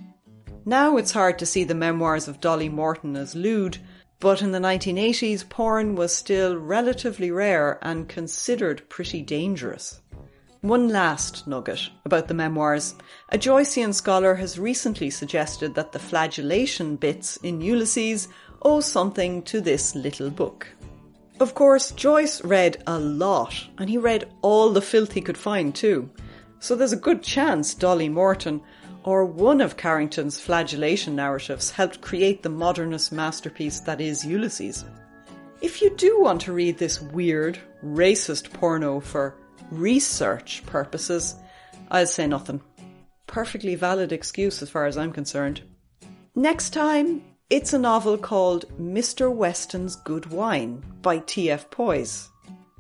Now 0.65 0.97
it's 0.99 1.11
hard 1.11 1.41
to 1.41 1.47
see 1.47 1.65
the 1.65 1.75
memoirs 1.75 2.29
of 2.29 2.41
Dolly 2.41 2.69
Morton 2.69 3.17
as 3.17 3.35
lewd, 3.35 3.79
but 4.21 4.41
in 4.41 4.53
the 4.53 4.61
1980s, 4.61 5.49
porn 5.49 5.97
was 5.97 6.15
still 6.15 6.57
relatively 6.57 7.33
rare 7.33 7.81
and 7.83 8.09
considered 8.09 8.89
pretty 8.89 9.21
dangerous. 9.21 10.01
One 10.61 10.91
last 10.91 11.49
nugget 11.49 11.89
about 12.05 12.29
the 12.29 12.35
memoirs. 12.35 12.95
A 13.31 13.37
Joycean 13.37 13.93
scholar 13.93 14.37
has 14.37 14.61
recently 14.61 15.11
suggested 15.11 15.75
that 15.75 15.91
the 15.91 15.99
flagellation 15.99 16.95
bits 16.95 17.37
in 17.39 17.61
Ulysses 17.61 18.29
owe 18.63 18.79
something 18.79 19.43
to 19.43 19.61
this 19.61 19.97
little 19.97 20.31
book. 20.31 20.69
Of 21.41 21.55
course, 21.55 21.91
Joyce 21.93 22.45
read 22.45 22.83
a 22.87 22.99
lot, 22.99 23.67
and 23.79 23.89
he 23.91 23.99
read 23.99 24.31
all 24.43 24.71
the 24.71 24.83
filth 24.83 25.13
he 25.13 25.21
could 25.21 25.39
find 25.39 25.75
too. 25.75 26.11
So 26.61 26.77
there's 26.77 26.93
a 26.93 26.97
good 26.97 27.23
chance 27.23 27.75
Dolly 27.75 28.09
Morton, 28.09 28.61
or 29.05 29.25
one 29.25 29.61
of 29.61 29.77
Carrington's 29.77 30.39
flagellation 30.39 31.17
narratives, 31.17 31.71
helped 31.71 32.01
create 32.01 32.43
the 32.43 32.49
modernist 32.49 33.11
masterpiece 33.11 33.81
that 33.81 34.01
is 34.01 34.25
Ulysses. 34.25 34.85
If 35.61 35.83
you 35.83 35.91
do 35.97 36.21
want 36.21 36.41
to 36.43 36.53
read 36.53 36.79
this 36.79 37.01
weird, 37.01 37.59
racist 37.85 38.53
porno 38.53 39.01
for 39.01 39.37
research 39.71 40.63
purposes, 40.67 41.35
I'll 41.91 42.07
say 42.07 42.27
nothing. 42.27 42.61
Perfectly 43.27 43.75
valid 43.75 44.13
excuse 44.13 44.63
as 44.63 44.71
far 44.71 44.87
as 44.87 44.97
I'm 44.97 45.13
concerned. 45.13 45.63
Next 46.35 46.71
time, 46.71 47.23
it's 47.53 47.75
a 47.75 47.79
novel 47.79 48.17
called 48.17 48.65
Mr. 48.81 49.31
Weston's 49.31 49.95
Good 49.95 50.25
Wine 50.31 50.83
by 51.03 51.19
T.F. 51.19 51.71
Powys. 51.71 52.31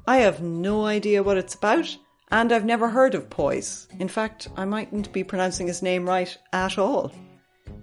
I 0.06 0.16
have 0.16 0.40
no 0.40 0.86
idea 0.86 1.22
what 1.22 1.36
it's 1.36 1.54
about, 1.54 1.94
and 2.30 2.50
I've 2.50 2.64
never 2.64 2.88
heard 2.88 3.14
of 3.14 3.28
Powys. 3.28 3.86
In 3.98 4.08
fact, 4.08 4.48
I 4.56 4.64
mightn't 4.64 5.12
be 5.12 5.24
pronouncing 5.24 5.66
his 5.66 5.82
name 5.82 6.08
right 6.08 6.34
at 6.54 6.78
all. 6.78 7.12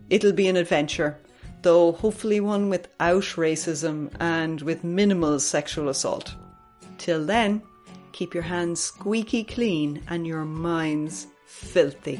It'll 0.10 0.34
be 0.34 0.48
an 0.48 0.58
adventure, 0.58 1.20
though 1.62 1.92
hopefully 1.92 2.40
one 2.40 2.70
without 2.70 3.22
racism 3.38 4.12
and 4.20 4.60
with 4.62 4.84
minimal 4.84 5.40
sexual 5.40 5.90
assault. 5.90 6.34
Till 6.98 7.24
then, 7.24 7.62
keep 8.14 8.34
your 8.34 8.42
hands 8.42 8.80
squeaky 8.80 9.44
clean 9.44 10.02
and 10.08 10.26
your 10.26 10.44
minds 10.44 11.28
filthy. 11.46 12.20